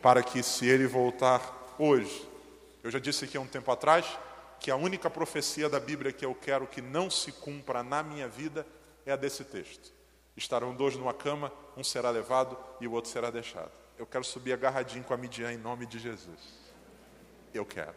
para 0.00 0.22
que 0.22 0.44
se 0.44 0.64
Ele 0.64 0.86
voltar 0.86 1.74
hoje, 1.78 2.25
eu 2.86 2.90
já 2.92 3.00
disse 3.00 3.24
aqui 3.24 3.36
há 3.36 3.40
um 3.40 3.46
tempo 3.48 3.68
atrás 3.72 4.06
que 4.60 4.70
a 4.70 4.76
única 4.76 5.10
profecia 5.10 5.68
da 5.68 5.80
Bíblia 5.80 6.12
que 6.12 6.24
eu 6.24 6.32
quero 6.32 6.68
que 6.68 6.80
não 6.80 7.10
se 7.10 7.32
cumpra 7.32 7.82
na 7.82 8.00
minha 8.00 8.28
vida 8.28 8.64
é 9.04 9.10
a 9.10 9.16
desse 9.16 9.44
texto. 9.44 9.92
Estarão 10.36 10.72
dois 10.72 10.94
numa 10.94 11.12
cama, 11.12 11.52
um 11.76 11.82
será 11.82 12.10
levado 12.10 12.56
e 12.80 12.86
o 12.86 12.92
outro 12.92 13.10
será 13.10 13.28
deixado. 13.28 13.72
Eu 13.98 14.06
quero 14.06 14.22
subir 14.22 14.52
agarradinho 14.52 15.02
com 15.02 15.12
a 15.12 15.16
Midian 15.16 15.52
em 15.52 15.56
nome 15.56 15.84
de 15.84 15.98
Jesus. 15.98 16.38
Eu 17.52 17.66
quero. 17.66 17.94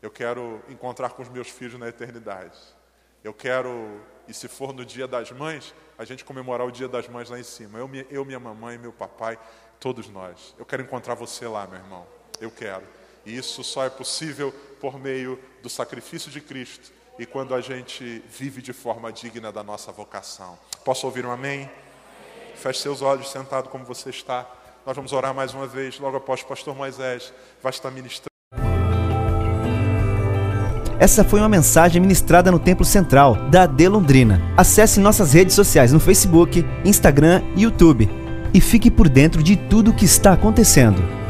Eu 0.00 0.10
quero 0.10 0.62
encontrar 0.68 1.10
com 1.10 1.22
os 1.22 1.28
meus 1.28 1.48
filhos 1.48 1.78
na 1.80 1.88
eternidade. 1.88 2.56
Eu 3.24 3.34
quero, 3.34 4.00
e 4.28 4.34
se 4.34 4.46
for 4.46 4.72
no 4.72 4.84
dia 4.84 5.08
das 5.08 5.32
mães, 5.32 5.74
a 5.98 6.04
gente 6.04 6.24
comemorar 6.24 6.64
o 6.64 6.70
dia 6.70 6.86
das 6.86 7.08
mães 7.08 7.28
lá 7.28 7.40
em 7.40 7.44
cima. 7.44 7.76
Eu, 7.76 7.90
eu 8.08 8.24
minha 8.24 8.38
mamãe, 8.38 8.78
meu 8.78 8.92
papai, 8.92 9.36
todos 9.80 10.08
nós. 10.08 10.54
Eu 10.56 10.64
quero 10.64 10.80
encontrar 10.80 11.14
você 11.14 11.48
lá, 11.48 11.66
meu 11.66 11.80
irmão. 11.80 12.06
Eu 12.40 12.50
quero. 12.52 13.01
E 13.24 13.36
isso 13.36 13.62
só 13.62 13.84
é 13.84 13.90
possível 13.90 14.52
por 14.80 14.98
meio 14.98 15.38
do 15.62 15.70
sacrifício 15.70 16.30
de 16.30 16.40
Cristo 16.40 16.90
e 17.18 17.26
quando 17.26 17.54
a 17.54 17.60
gente 17.60 18.22
vive 18.28 18.60
de 18.60 18.72
forma 18.72 19.12
digna 19.12 19.52
da 19.52 19.62
nossa 19.62 19.92
vocação. 19.92 20.58
Posso 20.84 21.06
ouvir 21.06 21.24
um 21.24 21.30
amém? 21.30 21.70
Feche 22.56 22.80
seus 22.80 23.02
olhos, 23.02 23.30
sentado 23.30 23.68
como 23.68 23.84
você 23.84 24.10
está. 24.10 24.48
Nós 24.84 24.96
vamos 24.96 25.12
orar 25.12 25.32
mais 25.32 25.54
uma 25.54 25.66
vez, 25.66 25.98
logo 25.98 26.16
após 26.16 26.42
o 26.42 26.46
pastor 26.46 26.74
Moisés 26.74 27.32
vai 27.62 27.70
estar 27.70 27.90
ministrando. 27.90 28.32
Essa 30.98 31.24
foi 31.24 31.40
uma 31.40 31.48
mensagem 31.48 32.00
ministrada 32.00 32.50
no 32.50 32.60
Templo 32.60 32.84
Central 32.84 33.34
da 33.50 33.64
AD 33.64 33.88
Londrina. 33.88 34.40
Acesse 34.56 35.00
nossas 35.00 35.32
redes 35.32 35.54
sociais 35.54 35.92
no 35.92 35.98
Facebook, 35.98 36.64
Instagram 36.84 37.42
e 37.56 37.62
YouTube 37.62 38.08
e 38.54 38.60
fique 38.60 38.90
por 38.90 39.08
dentro 39.08 39.42
de 39.42 39.56
tudo 39.56 39.90
o 39.90 39.94
que 39.94 40.04
está 40.04 40.32
acontecendo. 40.32 41.21